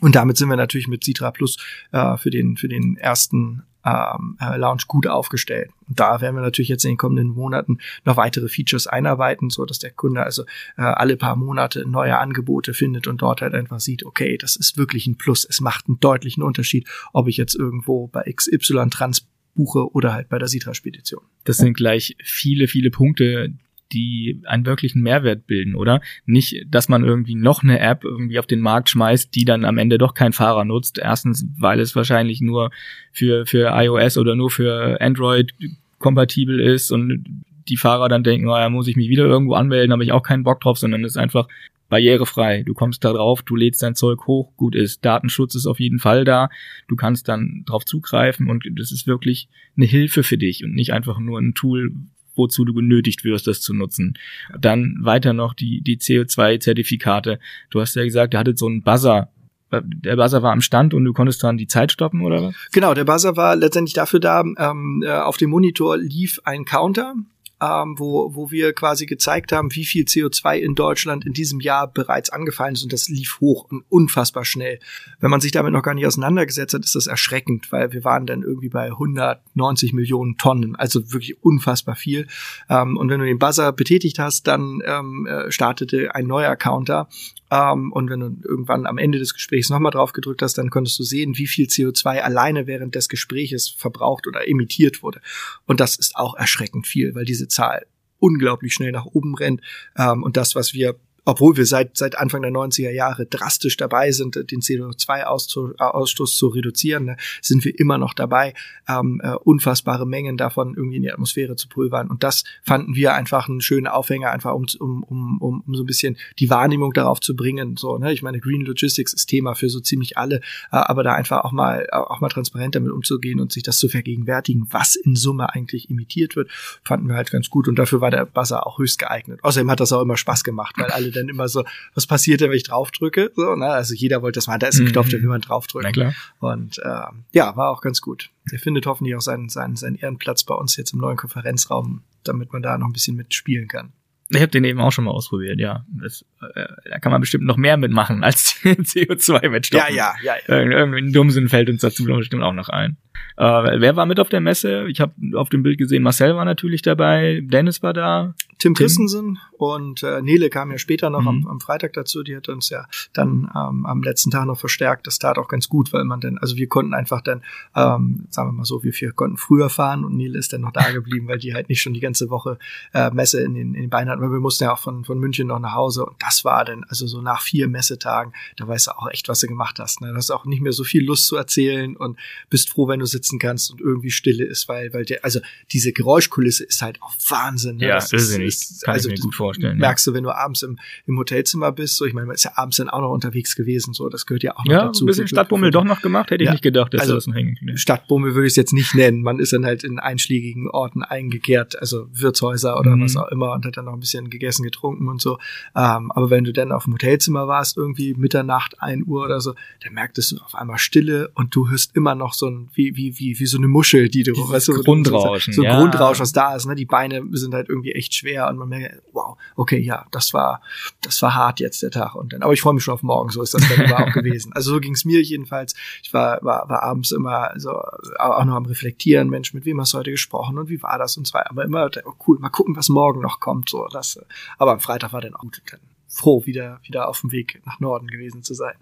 Und 0.00 0.14
damit 0.14 0.36
sind 0.36 0.48
wir 0.48 0.56
natürlich 0.56 0.88
mit 0.88 1.04
Citra 1.04 1.30
Plus 1.30 1.56
äh, 1.92 2.16
für 2.16 2.30
den 2.30 2.56
für 2.56 2.68
den 2.68 2.96
ersten 2.96 3.62
ähm, 3.86 4.36
äh, 4.40 4.56
Launch 4.56 4.88
gut 4.88 5.06
aufgestellt. 5.06 5.70
Und 5.88 6.00
da 6.00 6.20
werden 6.20 6.34
wir 6.34 6.42
natürlich 6.42 6.68
jetzt 6.68 6.84
in 6.84 6.92
den 6.92 6.96
kommenden 6.98 7.28
Monaten 7.28 7.78
noch 8.04 8.16
weitere 8.16 8.48
Features 8.48 8.86
einarbeiten, 8.86 9.48
so 9.48 9.64
dass 9.64 9.78
der 9.78 9.92
Kunde 9.92 10.24
also 10.24 10.42
äh, 10.76 10.82
alle 10.82 11.16
paar 11.16 11.36
Monate 11.36 11.88
neue 11.88 12.18
Angebote 12.18 12.74
findet 12.74 13.06
und 13.06 13.22
dort 13.22 13.40
halt 13.40 13.54
einfach 13.54 13.80
sieht, 13.80 14.04
okay, 14.04 14.36
das 14.36 14.56
ist 14.56 14.76
wirklich 14.76 15.06
ein 15.06 15.16
Plus. 15.16 15.46
Es 15.48 15.60
macht 15.60 15.86
einen 15.86 16.00
deutlichen 16.00 16.42
Unterschied, 16.42 16.88
ob 17.12 17.28
ich 17.28 17.36
jetzt 17.36 17.54
irgendwo 17.54 18.08
bei 18.08 18.22
XY 18.30 18.90
Trans 18.90 19.26
buche 19.54 19.90
oder 19.92 20.12
halt 20.12 20.28
bei 20.28 20.38
der 20.38 20.48
Sitra-Spedition. 20.48 21.22
Das 21.44 21.56
sind 21.56 21.74
gleich 21.74 22.16
viele, 22.22 22.68
viele 22.68 22.90
Punkte, 22.90 23.54
die 23.92 24.42
einen 24.46 24.66
wirklichen 24.66 25.02
Mehrwert 25.02 25.46
bilden, 25.46 25.74
oder? 25.74 26.00
Nicht, 26.24 26.66
dass 26.68 26.88
man 26.88 27.04
irgendwie 27.04 27.34
noch 27.34 27.62
eine 27.62 27.78
App 27.78 28.04
irgendwie 28.04 28.38
auf 28.38 28.46
den 28.46 28.60
Markt 28.60 28.90
schmeißt, 28.90 29.34
die 29.34 29.44
dann 29.44 29.64
am 29.64 29.78
Ende 29.78 29.98
doch 29.98 30.14
kein 30.14 30.32
Fahrer 30.32 30.64
nutzt. 30.64 30.98
Erstens, 30.98 31.46
weil 31.58 31.80
es 31.80 31.94
wahrscheinlich 31.94 32.40
nur 32.40 32.70
für, 33.12 33.46
für 33.46 33.70
iOS 33.72 34.18
oder 34.18 34.34
nur 34.34 34.50
für 34.50 35.00
Android 35.00 35.52
kompatibel 35.98 36.60
ist 36.60 36.90
und 36.90 37.24
die 37.68 37.76
Fahrer 37.76 38.08
dann 38.08 38.22
denken, 38.22 38.46
naja, 38.46 38.68
muss 38.68 38.88
ich 38.88 38.96
mich 38.96 39.08
wieder 39.08 39.24
irgendwo 39.24 39.54
anmelden, 39.54 39.92
habe 39.92 40.04
ich 40.04 40.12
auch 40.12 40.22
keinen 40.22 40.44
Bock 40.44 40.60
drauf, 40.60 40.78
sondern 40.78 41.04
es 41.04 41.12
ist 41.12 41.18
einfach 41.18 41.48
barrierefrei. 41.88 42.62
Du 42.64 42.74
kommst 42.74 43.04
da 43.04 43.12
drauf, 43.12 43.42
du 43.42 43.56
lädst 43.56 43.82
dein 43.82 43.94
Zeug 43.94 44.26
hoch, 44.26 44.52
gut 44.56 44.74
ist. 44.74 45.04
Datenschutz 45.04 45.54
ist 45.54 45.66
auf 45.66 45.80
jeden 45.80 45.98
Fall 45.98 46.24
da. 46.24 46.48
Du 46.88 46.96
kannst 46.96 47.28
dann 47.28 47.62
drauf 47.66 47.84
zugreifen 47.84 48.48
und 48.48 48.64
das 48.76 48.92
ist 48.92 49.06
wirklich 49.06 49.48
eine 49.76 49.86
Hilfe 49.86 50.22
für 50.22 50.38
dich 50.38 50.64
und 50.64 50.74
nicht 50.74 50.92
einfach 50.92 51.18
nur 51.18 51.38
ein 51.38 51.54
Tool, 51.54 51.92
wozu 52.36 52.64
du 52.64 52.74
genötigt 52.74 53.24
wirst, 53.24 53.46
das 53.46 53.60
zu 53.60 53.74
nutzen. 53.74 54.14
Dann 54.58 54.98
weiter 55.00 55.32
noch 55.32 55.54
die, 55.54 55.80
die 55.80 55.98
CO2-Zertifikate. 55.98 57.38
Du 57.70 57.80
hast 57.80 57.96
ja 57.96 58.04
gesagt, 58.04 58.34
ihr 58.34 58.38
hattet 58.38 58.58
so 58.58 58.66
einen 58.66 58.82
Buzzer 58.82 59.30
der 59.70 60.16
Buzzer 60.16 60.42
war 60.42 60.52
am 60.52 60.60
Stand 60.60 60.94
und 60.94 61.04
du 61.04 61.12
konntest 61.12 61.42
dann 61.42 61.56
die 61.56 61.66
Zeit 61.66 61.90
stoppen 61.90 62.22
oder 62.22 62.42
was? 62.42 62.54
Genau, 62.72 62.94
der 62.94 63.04
Buzzer 63.04 63.36
war 63.36 63.56
letztendlich 63.56 63.94
dafür 63.94 64.20
da. 64.20 64.40
Ähm, 64.40 65.02
äh, 65.04 65.10
auf 65.10 65.36
dem 65.38 65.50
Monitor 65.50 65.96
lief 65.98 66.40
ein 66.44 66.64
Counter 66.64 67.14
ähm, 67.60 67.98
wo, 67.98 68.34
wo 68.34 68.50
wir 68.50 68.72
quasi 68.74 69.06
gezeigt 69.06 69.52
haben, 69.52 69.74
wie 69.74 69.84
viel 69.84 70.04
CO2 70.04 70.58
in 70.58 70.74
Deutschland 70.74 71.24
in 71.24 71.32
diesem 71.32 71.60
Jahr 71.60 71.90
bereits 71.90 72.28
angefallen 72.30 72.74
ist 72.74 72.82
und 72.82 72.92
das 72.92 73.08
lief 73.08 73.40
hoch 73.40 73.66
und 73.70 73.84
unfassbar 73.88 74.44
schnell. 74.44 74.78
Wenn 75.20 75.30
man 75.30 75.40
sich 75.40 75.52
damit 75.52 75.72
noch 75.72 75.82
gar 75.82 75.94
nicht 75.94 76.06
auseinandergesetzt 76.06 76.74
hat, 76.74 76.84
ist 76.84 76.94
das 76.94 77.06
erschreckend, 77.06 77.72
weil 77.72 77.92
wir 77.92 78.04
waren 78.04 78.26
dann 78.26 78.42
irgendwie 78.42 78.68
bei 78.68 78.86
190 78.86 79.94
Millionen 79.94 80.36
Tonnen, 80.36 80.76
also 80.76 81.12
wirklich 81.12 81.42
unfassbar 81.42 81.96
viel. 81.96 82.26
Ähm, 82.68 82.96
und 82.96 83.08
wenn 83.08 83.20
du 83.20 83.26
den 83.26 83.38
Buzzer 83.38 83.72
betätigt 83.72 84.18
hast, 84.18 84.46
dann 84.46 84.82
ähm, 84.84 85.26
äh, 85.26 85.50
startete 85.50 86.14
ein 86.14 86.26
neuer 86.26 86.56
Counter 86.56 87.08
ähm, 87.50 87.92
und 87.92 88.10
wenn 88.10 88.20
du 88.20 88.36
irgendwann 88.42 88.86
am 88.86 88.98
Ende 88.98 89.18
des 89.18 89.34
Gesprächs 89.34 89.70
nochmal 89.70 89.92
drauf 89.92 90.12
gedrückt 90.12 90.42
hast, 90.42 90.58
dann 90.58 90.70
konntest 90.70 90.98
du 90.98 91.04
sehen, 91.04 91.38
wie 91.38 91.46
viel 91.46 91.66
CO2 91.66 92.20
alleine 92.20 92.66
während 92.66 92.94
des 92.94 93.08
Gespräches 93.08 93.68
verbraucht 93.68 94.26
oder 94.26 94.48
emittiert 94.48 95.02
wurde. 95.02 95.20
Und 95.66 95.80
das 95.80 95.96
ist 95.96 96.16
auch 96.16 96.34
erschreckend 96.34 96.86
viel, 96.86 97.14
weil 97.14 97.24
diese 97.24 97.45
Zahl 97.48 97.86
unglaublich 98.18 98.74
schnell 98.74 98.92
nach 98.92 99.06
oben 99.06 99.34
rennt. 99.34 99.60
Ähm, 99.96 100.22
und 100.22 100.36
das, 100.36 100.54
was 100.54 100.74
wir 100.74 100.96
obwohl 101.26 101.56
wir 101.56 101.66
seit, 101.66 101.96
seit 101.96 102.16
Anfang 102.16 102.42
der 102.42 102.52
90er 102.52 102.90
Jahre 102.90 103.26
drastisch 103.26 103.76
dabei 103.76 104.12
sind, 104.12 104.36
den 104.36 104.60
CO2-Ausstoß 104.60 106.36
zu 106.36 106.46
reduzieren, 106.46 107.04
ne, 107.04 107.16
sind 107.42 107.64
wir 107.64 107.78
immer 107.78 107.98
noch 107.98 108.14
dabei, 108.14 108.54
ähm, 108.88 109.20
äh, 109.22 109.34
unfassbare 109.34 110.06
Mengen 110.06 110.36
davon 110.36 110.74
irgendwie 110.76 110.96
in 110.96 111.02
die 111.02 111.12
Atmosphäre 111.12 111.56
zu 111.56 111.68
pulvern. 111.68 112.08
Und 112.08 112.22
das 112.22 112.44
fanden 112.62 112.94
wir 112.94 113.14
einfach 113.14 113.48
einen 113.48 113.60
schönen 113.60 113.88
Aufhänger, 113.88 114.30
einfach 114.30 114.54
um, 114.54 114.66
um, 114.78 115.02
um, 115.02 115.38
um, 115.40 115.64
um 115.66 115.74
so 115.74 115.82
ein 115.82 115.86
bisschen 115.86 116.16
die 116.38 116.48
Wahrnehmung 116.48 116.92
darauf 116.92 117.20
zu 117.20 117.34
bringen. 117.34 117.76
So, 117.76 117.98
ne? 117.98 118.12
Ich 118.12 118.22
meine, 118.22 118.38
Green 118.38 118.64
Logistics 118.64 119.12
ist 119.12 119.26
Thema 119.26 119.54
für 119.54 119.68
so 119.68 119.80
ziemlich 119.80 120.16
alle, 120.16 120.36
äh, 120.36 120.40
aber 120.70 121.02
da 121.02 121.14
einfach 121.14 121.44
auch 121.44 121.52
mal, 121.52 121.88
auch 121.90 122.20
mal 122.20 122.28
transparent 122.28 122.76
damit 122.76 122.92
umzugehen 122.92 123.40
und 123.40 123.50
sich 123.50 123.64
das 123.64 123.78
zu 123.78 123.88
vergegenwärtigen, 123.88 124.68
was 124.70 124.94
in 124.94 125.16
Summe 125.16 125.52
eigentlich 125.52 125.90
imitiert 125.90 126.36
wird, 126.36 126.50
fanden 126.84 127.08
wir 127.08 127.16
halt 127.16 127.32
ganz 127.32 127.50
gut. 127.50 127.66
Und 127.66 127.76
dafür 127.80 128.00
war 128.00 128.12
der 128.12 128.26
Buzzer 128.26 128.64
auch 128.64 128.78
höchst 128.78 129.00
geeignet. 129.00 129.40
Außerdem 129.42 129.68
hat 129.72 129.80
das 129.80 129.92
auch 129.92 130.02
immer 130.02 130.16
Spaß 130.16 130.44
gemacht, 130.44 130.76
weil 130.78 130.90
alle 130.90 131.15
dann 131.16 131.28
immer 131.28 131.48
so, 131.48 131.64
was 131.94 132.06
passiert 132.06 132.40
denn, 132.40 132.50
wenn 132.50 132.56
ich 132.56 132.64
draufdrücke? 132.64 133.32
So, 133.34 133.54
ne? 133.54 133.66
Also 133.66 133.94
jeder 133.94 134.22
wollte 134.22 134.38
das 134.38 134.46
mal, 134.46 134.58
da 134.58 134.68
ist 134.68 134.78
ein 134.78 134.86
Knopf, 134.86 135.08
der 135.08 135.20
will 135.20 135.28
man 135.28 135.40
draufdrücken. 135.40 135.92
klar. 135.92 136.14
Und 136.38 136.78
äh, 136.78 137.06
ja, 137.32 137.56
war 137.56 137.70
auch 137.70 137.80
ganz 137.80 138.00
gut. 138.00 138.30
Der 138.50 138.58
findet 138.58 138.86
hoffentlich 138.86 139.16
auch 139.16 139.20
seinen, 139.20 139.48
seinen, 139.48 139.76
seinen 139.76 139.96
Ehrenplatz 139.96 140.44
bei 140.44 140.54
uns 140.54 140.76
jetzt 140.76 140.92
im 140.92 141.00
neuen 141.00 141.16
Konferenzraum, 141.16 142.02
damit 142.24 142.52
man 142.52 142.62
da 142.62 142.78
noch 142.78 142.86
ein 142.86 142.92
bisschen 142.92 143.16
mitspielen 143.16 143.68
kann. 143.68 143.92
Ich 144.28 144.40
habe 144.40 144.48
den 144.48 144.64
eben 144.64 144.80
auch 144.80 144.90
schon 144.90 145.04
mal 145.04 145.12
ausprobiert, 145.12 145.60
ja. 145.60 145.84
Das, 145.88 146.24
äh, 146.54 146.66
da 146.90 146.98
kann 146.98 147.12
man 147.12 147.20
bestimmt 147.20 147.44
noch 147.44 147.56
mehr 147.56 147.76
mitmachen 147.76 148.24
als 148.24 148.56
CO2 148.64 149.48
mitstoppen. 149.50 149.94
Ja, 149.94 150.14
ja, 150.22 150.34
ja. 150.48 150.56
ja. 150.56 150.62
Irgendwie 150.62 151.12
Dummsinn 151.12 151.48
fällt 151.48 151.70
uns 151.70 151.82
dazu 151.82 152.04
bestimmt 152.04 152.42
auch 152.42 152.52
noch 152.52 152.68
ein. 152.68 152.96
Äh, 153.36 153.44
wer 153.80 153.94
war 153.94 154.06
mit 154.06 154.18
auf 154.18 154.28
der 154.28 154.40
Messe? 154.40 154.86
Ich 154.88 155.00
habe 155.00 155.12
auf 155.34 155.48
dem 155.48 155.62
Bild 155.62 155.78
gesehen, 155.78 156.02
Marcel 156.02 156.34
war 156.34 156.44
natürlich 156.44 156.82
dabei, 156.82 157.40
Dennis 157.42 157.82
war 157.82 157.92
da. 157.92 158.34
Tim. 158.58 158.74
Christensen 158.74 159.38
und 159.58 160.02
äh, 160.02 160.22
Nele 160.22 160.50
kam 160.50 160.70
ja 160.70 160.78
später 160.78 161.10
noch 161.10 161.22
mhm. 161.22 161.28
am, 161.28 161.46
am 161.46 161.60
Freitag 161.60 161.92
dazu. 161.92 162.22
Die 162.22 162.36
hat 162.36 162.48
uns 162.48 162.70
ja 162.70 162.86
dann 163.12 163.50
ähm, 163.54 163.86
am 163.86 164.02
letzten 164.02 164.30
Tag 164.30 164.46
noch 164.46 164.58
verstärkt. 164.58 165.06
Das 165.06 165.18
tat 165.18 165.38
auch 165.38 165.48
ganz 165.48 165.68
gut, 165.68 165.92
weil 165.92 166.04
man 166.04 166.20
dann, 166.20 166.38
also 166.38 166.56
wir 166.56 166.66
konnten 166.66 166.94
einfach 166.94 167.20
dann, 167.20 167.42
ähm, 167.74 168.26
sagen 168.30 168.48
wir 168.48 168.52
mal 168.52 168.64
so, 168.64 168.82
wir 168.82 168.92
vier 168.92 169.12
konnten 169.12 169.36
früher 169.36 169.68
fahren 169.68 170.04
und 170.04 170.16
Nele 170.16 170.38
ist 170.38 170.52
dann 170.52 170.62
noch 170.62 170.72
da 170.72 170.90
geblieben, 170.92 171.28
weil 171.28 171.38
die 171.38 171.54
halt 171.54 171.68
nicht 171.68 171.82
schon 171.82 171.94
die 171.94 172.00
ganze 172.00 172.30
Woche 172.30 172.58
äh, 172.92 173.10
Messe 173.10 173.42
in 173.42 173.54
den, 173.54 173.74
in 173.74 173.82
den 173.82 173.90
Beinen 173.90 174.10
hatten. 174.10 174.22
Weil 174.22 174.32
wir 174.32 174.40
mussten 174.40 174.64
ja 174.64 174.72
auch 174.72 174.78
von, 174.78 175.04
von 175.04 175.18
München 175.18 175.48
noch 175.48 175.58
nach 175.58 175.74
Hause 175.74 176.06
und 176.06 176.16
das 176.20 176.44
war 176.44 176.64
dann, 176.64 176.84
also 176.88 177.06
so 177.06 177.20
nach 177.20 177.42
vier 177.42 177.68
Messetagen, 177.68 178.32
da 178.56 178.66
weißt 178.66 178.88
du 178.88 178.90
auch 178.92 179.10
echt, 179.10 179.28
was 179.28 179.40
du 179.40 179.48
gemacht 179.48 179.78
hast. 179.78 180.00
Ne? 180.00 180.08
Du 180.08 180.16
hast 180.16 180.30
auch 180.30 180.46
nicht 180.46 180.62
mehr 180.62 180.72
so 180.72 180.84
viel 180.84 181.04
Lust 181.04 181.26
zu 181.26 181.36
erzählen 181.36 181.96
und 181.96 182.18
bist 182.48 182.70
froh, 182.70 182.88
wenn 182.88 183.00
du 183.00 183.06
sitzen 183.06 183.38
kannst 183.38 183.70
und 183.70 183.80
irgendwie 183.80 184.10
Stille 184.10 184.44
ist, 184.44 184.68
weil, 184.68 184.92
weil 184.92 185.04
der, 185.04 185.24
also 185.24 185.40
diese 185.72 185.92
Geräuschkulisse 185.92 186.64
ist 186.64 186.82
halt 186.82 187.00
auch 187.02 187.14
Wahnsinn. 187.28 187.76
Ne? 187.76 187.88
Ja, 187.88 187.94
das 187.96 188.12
ist, 188.12 188.38
ist, 188.46 188.82
kann 188.84 188.94
also, 188.94 189.08
ich 189.08 189.16
mir 189.16 189.22
gut 189.22 189.34
vorstellen. 189.34 189.78
Merkst 189.78 190.06
ja. 190.06 190.12
du, 190.12 190.16
wenn 190.16 190.24
du 190.24 190.30
abends 190.30 190.62
im, 190.62 190.78
im 191.06 191.18
Hotelzimmer 191.18 191.72
bist, 191.72 191.96
so, 191.96 192.04
ich 192.04 192.14
meine, 192.14 192.26
man 192.26 192.34
ist 192.34 192.44
ja 192.44 192.52
abends 192.54 192.76
dann 192.76 192.88
auch 192.88 193.00
noch 193.00 193.10
unterwegs 193.10 193.56
gewesen, 193.56 193.94
so, 193.94 194.08
das 194.08 194.26
gehört 194.26 194.42
ja 194.42 194.56
auch 194.56 194.64
noch 194.64 194.72
ja, 194.72 194.84
dazu. 194.86 195.04
ein 195.04 195.06
bisschen 195.06 195.28
Stadtbummel 195.28 195.70
doch 195.70 195.84
noch 195.84 196.02
gemacht, 196.02 196.30
hätte 196.30 196.42
ich 196.42 196.46
ja, 196.46 196.52
nicht 196.52 196.62
gedacht, 196.62 196.94
dass 196.94 197.02
also, 197.02 197.14
das 197.14 197.26
hängen. 197.26 197.58
Stadtbummel 197.76 198.34
würde 198.34 198.46
ich 198.46 198.52
es 198.52 198.56
jetzt 198.56 198.72
nicht 198.72 198.94
nennen. 198.94 199.22
Man 199.22 199.38
ist 199.38 199.52
dann 199.52 199.64
halt 199.64 199.84
in 199.84 199.98
einschlägigen 199.98 200.68
Orten 200.68 201.02
eingekehrt, 201.02 201.78
also 201.80 202.06
Wirtshäuser 202.12 202.78
oder 202.78 202.96
mhm. 202.96 203.02
was 203.02 203.16
auch 203.16 203.28
immer 203.28 203.52
und 203.52 203.64
hat 203.64 203.76
dann 203.76 203.86
noch 203.86 203.94
ein 203.94 204.00
bisschen 204.00 204.30
gegessen, 204.30 204.62
getrunken 204.62 205.08
und 205.08 205.20
so. 205.20 205.38
Ähm, 205.74 206.12
aber 206.12 206.30
wenn 206.30 206.44
du 206.44 206.52
dann 206.52 206.72
auf 206.72 206.84
dem 206.84 206.94
Hotelzimmer 206.94 207.48
warst, 207.48 207.76
irgendwie 207.76 208.14
Mitternacht, 208.14 208.80
ein 208.80 209.04
Uhr 209.06 209.24
oder 209.24 209.40
so, 209.40 209.54
dann 209.82 209.94
merktest 209.94 210.32
du 210.32 210.36
auf 210.38 210.54
einmal 210.54 210.78
Stille 210.78 211.30
und 211.34 211.54
du 211.54 211.68
hörst 211.68 211.94
immer 211.96 212.14
noch 212.14 212.34
so 212.34 212.48
ein, 212.48 212.68
wie, 212.74 212.96
wie, 212.96 213.18
wie, 213.18 213.38
wie 213.38 213.46
so 213.46 213.58
eine 213.58 213.68
Muschel, 213.68 214.08
die 214.08 214.22
du, 214.22 214.32
Dieses 214.32 214.50
weißt 214.50 214.68
du, 214.68 214.82
Grundrauschen, 214.82 215.52
so, 215.52 215.62
so 215.62 215.66
ja. 215.66 215.78
Grundrausch, 215.78 216.20
was 216.20 216.32
da 216.32 216.54
ist, 216.54 216.66
ne? 216.66 216.74
Die 216.74 216.84
Beine 216.84 217.22
sind 217.32 217.54
halt 217.54 217.68
irgendwie 217.68 217.92
echt 217.92 218.14
schwer 218.14 218.35
und 218.44 218.56
man 218.58 218.68
merkt, 218.68 219.02
wow, 219.12 219.36
okay, 219.56 219.78
ja, 219.78 220.06
das 220.10 220.34
war, 220.34 220.62
das 221.00 221.20
war 221.22 221.34
hart 221.34 221.60
jetzt 221.60 221.82
der 221.82 221.90
Tag 221.90 222.14
und 222.14 222.32
dann, 222.32 222.42
aber 222.42 222.52
ich 222.52 222.60
freue 222.60 222.74
mich 222.74 222.84
schon 222.84 222.94
auf 222.94 223.02
morgen, 223.02 223.30
so 223.30 223.42
ist 223.42 223.54
das 223.54 223.62
dann 223.68 223.86
aber 223.86 224.06
auch 224.06 224.12
gewesen. 224.12 224.52
Also 224.52 224.72
so 224.72 224.80
ging 224.80 224.92
es 224.92 225.04
mir 225.04 225.22
jedenfalls. 225.22 225.74
Ich 226.02 226.12
war, 226.12 226.42
war, 226.42 226.68
war 226.68 226.82
abends 226.82 227.10
immer 227.10 227.52
so 227.56 227.70
auch 228.18 228.44
noch 228.44 228.56
am 228.56 228.66
reflektieren, 228.66 229.28
Mensch, 229.28 229.54
mit 229.54 229.64
wem 229.64 229.80
hast 229.80 229.94
du 229.94 229.98
heute 229.98 230.10
gesprochen 230.10 230.58
und 230.58 230.68
wie 230.68 230.82
war 230.82 230.98
das 230.98 231.16
und 231.16 231.26
zwar, 231.26 231.50
aber 231.50 231.64
immer 231.64 231.90
oh, 232.04 232.12
cool, 232.26 232.38
mal 232.38 232.50
gucken, 232.50 232.76
was 232.76 232.88
morgen 232.88 233.20
noch 233.20 233.40
kommt, 233.40 233.68
so 233.68 233.86
das. 233.90 234.18
Aber 234.58 234.72
am 234.72 234.80
Freitag 234.80 235.12
war 235.12 235.20
dann 235.20 235.34
auch 235.34 235.42
gut, 235.42 235.62
dann 235.70 235.80
froh, 236.08 236.44
wieder 236.46 236.80
wieder 236.82 237.08
auf 237.08 237.20
dem 237.20 237.32
Weg 237.32 237.62
nach 237.64 237.80
Norden 237.80 238.08
gewesen 238.08 238.42
zu 238.42 238.54
sein. 238.54 238.74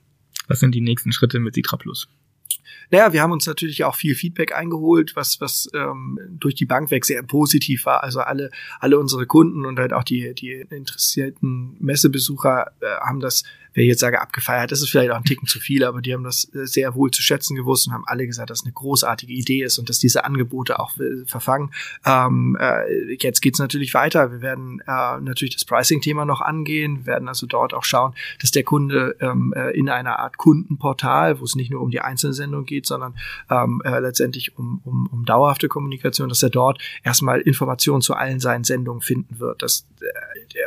Was 0.48 0.60
sind 0.60 0.74
die 0.74 0.80
nächsten 0.80 1.12
Schritte 1.12 1.40
mit 1.40 1.54
Citra 1.54 1.76
Plus? 1.76 2.08
Naja, 2.90 3.12
wir 3.12 3.22
haben 3.22 3.32
uns 3.32 3.46
natürlich 3.46 3.84
auch 3.84 3.94
viel 3.94 4.14
Feedback 4.14 4.54
eingeholt, 4.54 5.16
was, 5.16 5.40
was 5.40 5.68
ähm, 5.74 6.18
durch 6.30 6.54
die 6.54 6.66
Bank 6.66 6.90
weg 6.90 7.04
sehr 7.04 7.22
positiv 7.22 7.86
war. 7.86 8.02
Also 8.02 8.20
alle, 8.20 8.50
alle 8.78 8.98
unsere 8.98 9.26
Kunden 9.26 9.64
und 9.64 9.78
halt 9.78 9.92
auch 9.92 10.04
die, 10.04 10.34
die 10.34 10.52
interessierten 10.70 11.76
Messebesucher 11.80 12.72
äh, 12.80 12.86
haben 13.00 13.20
das 13.20 13.44
wer 13.74 13.84
jetzt 13.84 14.00
sage 14.00 14.20
abgefeiert, 14.20 14.72
das 14.72 14.80
ist 14.80 14.90
vielleicht 14.90 15.10
auch 15.10 15.16
ein 15.16 15.24
Ticken 15.24 15.46
zu 15.46 15.60
viel, 15.60 15.84
aber 15.84 16.00
die 16.00 16.14
haben 16.14 16.24
das 16.24 16.48
äh, 16.54 16.66
sehr 16.66 16.94
wohl 16.94 17.10
zu 17.10 17.22
schätzen 17.22 17.56
gewusst 17.56 17.86
und 17.86 17.92
haben 17.92 18.04
alle 18.06 18.26
gesagt, 18.26 18.50
dass 18.50 18.60
es 18.60 18.64
eine 18.64 18.72
großartige 18.72 19.32
Idee 19.32 19.62
ist 19.62 19.78
und 19.78 19.88
dass 19.88 19.98
diese 19.98 20.24
Angebote 20.24 20.78
auch 20.78 20.96
äh, 20.98 21.26
verfangen. 21.26 21.72
Ähm, 22.06 22.56
äh, 22.60 23.14
jetzt 23.20 23.42
geht's 23.42 23.58
natürlich 23.58 23.92
weiter. 23.94 24.30
Wir 24.30 24.40
werden 24.40 24.80
äh, 24.80 25.20
natürlich 25.20 25.54
das 25.54 25.64
Pricing-Thema 25.64 26.24
noch 26.24 26.40
angehen, 26.40 26.98
wir 26.98 27.06
werden 27.06 27.28
also 27.28 27.46
dort 27.46 27.74
auch 27.74 27.84
schauen, 27.84 28.14
dass 28.40 28.52
der 28.52 28.62
Kunde 28.62 29.16
ähm, 29.20 29.52
äh, 29.56 29.70
in 29.70 29.88
einer 29.88 30.18
Art 30.20 30.38
Kundenportal, 30.38 31.40
wo 31.40 31.44
es 31.44 31.56
nicht 31.56 31.70
nur 31.70 31.80
um 31.80 31.90
die 31.90 32.00
einzelne 32.00 32.32
Sendung 32.32 32.64
geht, 32.64 32.86
sondern 32.86 33.14
ähm, 33.50 33.82
äh, 33.84 33.98
letztendlich 33.98 34.56
um, 34.56 34.80
um, 34.84 35.08
um 35.08 35.24
dauerhafte 35.24 35.68
Kommunikation, 35.68 36.28
dass 36.28 36.42
er 36.42 36.50
dort 36.50 36.80
erstmal 37.02 37.40
Informationen 37.40 38.02
zu 38.02 38.14
allen 38.14 38.38
seinen 38.40 38.64
Sendungen 38.64 39.02
finden 39.02 39.40
wird. 39.40 39.62
Das 39.62 39.86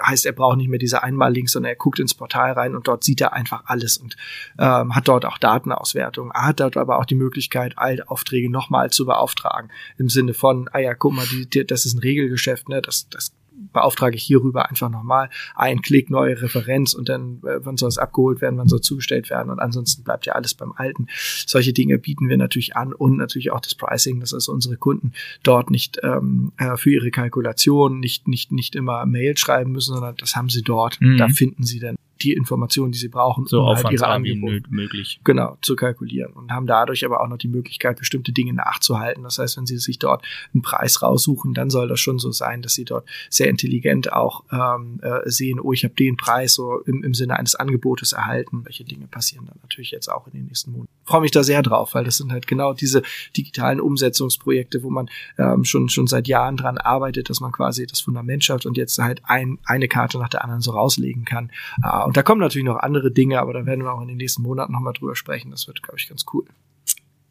heißt, 0.03 0.25
er 0.25 0.31
braucht 0.31 0.57
nicht 0.57 0.69
mehr 0.69 0.79
diese 0.79 1.03
Einmal-Links, 1.03 1.53
sondern 1.53 1.71
er 1.71 1.75
guckt 1.75 1.99
ins 1.99 2.13
Portal 2.13 2.51
rein 2.53 2.75
und 2.75 2.87
dort 2.87 2.96
dort 2.97 3.03
sieht 3.03 3.21
er 3.21 3.33
einfach 3.33 3.63
alles 3.65 3.97
und 3.97 4.15
ähm, 4.57 4.95
hat 4.95 5.07
dort 5.07 5.25
auch 5.25 5.37
Datenauswertung. 5.37 6.31
Er 6.31 6.47
hat 6.47 6.59
dort 6.59 6.77
aber 6.77 6.97
auch 6.99 7.05
die 7.05 7.15
Möglichkeit, 7.15 7.77
Altaufträge 7.77 8.49
nochmal 8.49 8.89
zu 8.89 9.05
beauftragen. 9.05 9.69
Im 9.97 10.09
Sinne 10.09 10.33
von, 10.33 10.69
ah 10.73 10.79
ja, 10.79 10.95
guck 10.95 11.13
mal, 11.13 11.25
die, 11.31 11.47
die, 11.47 11.65
das 11.65 11.85
ist 11.85 11.93
ein 11.93 11.99
Regelgeschäft, 11.99 12.69
ne? 12.69 12.81
Das, 12.81 13.07
das 13.09 13.33
beauftrage 13.73 14.15
ich 14.15 14.23
hierüber 14.23 14.69
einfach 14.69 14.89
nochmal 14.89 15.31
ein 15.55 15.81
Klick, 15.81 16.11
neue 16.11 16.39
Referenz 16.39 16.93
und 16.93 17.09
dann, 17.09 17.41
äh, 17.43 17.59
wann 17.65 17.75
soll 17.75 17.89
es 17.89 17.97
abgeholt 17.97 18.39
werden, 18.39 18.57
wann 18.59 18.67
soll 18.67 18.81
zugestellt 18.81 19.31
werden 19.31 19.49
und 19.49 19.59
ansonsten 19.59 20.03
bleibt 20.03 20.27
ja 20.27 20.33
alles 20.33 20.53
beim 20.53 20.73
Alten. 20.73 21.07
Solche 21.47 21.73
Dinge 21.73 21.97
bieten 21.97 22.29
wir 22.29 22.37
natürlich 22.37 22.75
an 22.75 22.93
und 22.93 23.17
natürlich 23.17 23.51
auch 23.51 23.59
das 23.59 23.73
Pricing, 23.73 24.19
dass 24.19 24.31
also 24.33 24.51
unsere 24.51 24.77
Kunden 24.77 25.13
dort 25.41 25.71
nicht 25.71 25.99
ähm, 26.03 26.51
äh, 26.57 26.77
für 26.77 26.91
ihre 26.91 27.09
Kalkulation 27.09 27.99
nicht, 27.99 28.27
nicht, 28.27 28.51
nicht 28.51 28.75
immer 28.75 29.07
Mail 29.07 29.35
schreiben 29.37 29.71
müssen, 29.71 29.95
sondern 29.95 30.15
das 30.17 30.35
haben 30.35 30.49
sie 30.49 30.61
dort. 30.61 31.01
Mhm. 31.01 31.17
Da 31.17 31.27
finden 31.27 31.63
sie 31.63 31.79
dann 31.79 31.95
die 32.21 32.33
Informationen, 32.33 32.91
die 32.91 32.97
sie 32.97 33.07
brauchen, 33.07 33.45
so 33.45 33.61
um 33.61 33.75
halt 33.75 33.91
ihre 33.91 34.07
Angebote 34.07 34.63
möglich. 34.69 35.19
Genau, 35.23 35.57
zu 35.61 35.75
kalkulieren 35.75 36.33
und 36.33 36.51
haben 36.51 36.67
dadurch 36.67 37.05
aber 37.05 37.21
auch 37.21 37.27
noch 37.27 37.37
die 37.37 37.47
Möglichkeit, 37.47 37.97
bestimmte 37.97 38.31
Dinge 38.31 38.53
nachzuhalten. 38.53 39.23
Das 39.23 39.39
heißt, 39.39 39.57
wenn 39.57 39.65
sie 39.65 39.77
sich 39.77 39.99
dort 39.99 40.23
einen 40.53 40.61
Preis 40.61 41.01
raussuchen, 41.01 41.53
dann 41.53 41.69
soll 41.69 41.87
das 41.87 41.99
schon 41.99 42.19
so 42.19 42.31
sein, 42.31 42.61
dass 42.61 42.73
sie 42.73 42.85
dort 42.85 43.07
sehr 43.29 43.49
intelligent 43.49 44.11
auch 44.13 44.43
ähm, 44.51 44.99
äh, 45.01 45.29
sehen, 45.29 45.59
oh, 45.59 45.73
ich 45.73 45.83
habe 45.83 45.93
den 45.93 46.17
Preis 46.17 46.53
so 46.53 46.81
im, 46.85 47.03
im 47.03 47.13
Sinne 47.13 47.37
eines 47.37 47.55
Angebotes 47.55 48.13
erhalten. 48.13 48.65
Welche 48.65 48.83
Dinge 48.83 49.07
passieren 49.07 49.45
dann 49.45 49.57
natürlich 49.61 49.91
jetzt 49.91 50.09
auch 50.09 50.27
in 50.27 50.33
den 50.33 50.45
nächsten 50.45 50.71
Monaten. 50.71 50.89
Freue 51.03 51.21
mich 51.21 51.31
da 51.31 51.43
sehr 51.43 51.61
drauf, 51.61 51.93
weil 51.93 52.03
das 52.03 52.17
sind 52.17 52.31
halt 52.31 52.47
genau 52.47 52.73
diese 52.73 53.01
digitalen 53.35 53.79
Umsetzungsprojekte, 53.79 54.83
wo 54.83 54.89
man 54.89 55.09
ähm, 55.37 55.63
schon 55.63 55.89
schon 55.89 56.07
seit 56.07 56.27
Jahren 56.27 56.57
dran 56.57 56.77
arbeitet, 56.77 57.29
dass 57.29 57.39
man 57.39 57.51
quasi 57.51 57.85
das 57.85 58.01
Fundament 58.01 58.43
schafft 58.43 58.65
und 58.65 58.77
jetzt 58.77 58.97
halt 58.99 59.21
ein, 59.23 59.59
eine 59.65 59.87
Karte 59.87 60.17
nach 60.17 60.29
der 60.29 60.43
anderen 60.43 60.61
so 60.61 60.71
rauslegen 60.71 61.25
kann. 61.25 61.51
Äh, 61.83 61.87
und 62.07 62.15
da 62.15 62.23
kommen 62.23 62.39
natürlich 62.39 62.65
noch 62.65 62.77
andere 62.77 63.11
Dinge, 63.11 63.39
aber 63.39 63.51
da 63.53 63.65
werden 63.65 63.83
wir 63.83 63.93
auch 63.93 64.01
in 64.01 64.07
den 64.07 64.17
nächsten 64.17 64.41
Monaten 64.41 64.71
nochmal 64.71 64.93
drüber 64.93 65.15
sprechen. 65.15 65.51
Das 65.51 65.67
wird, 65.67 65.83
glaube 65.83 65.99
ich, 65.99 66.07
ganz 66.07 66.25
cool. 66.33 66.45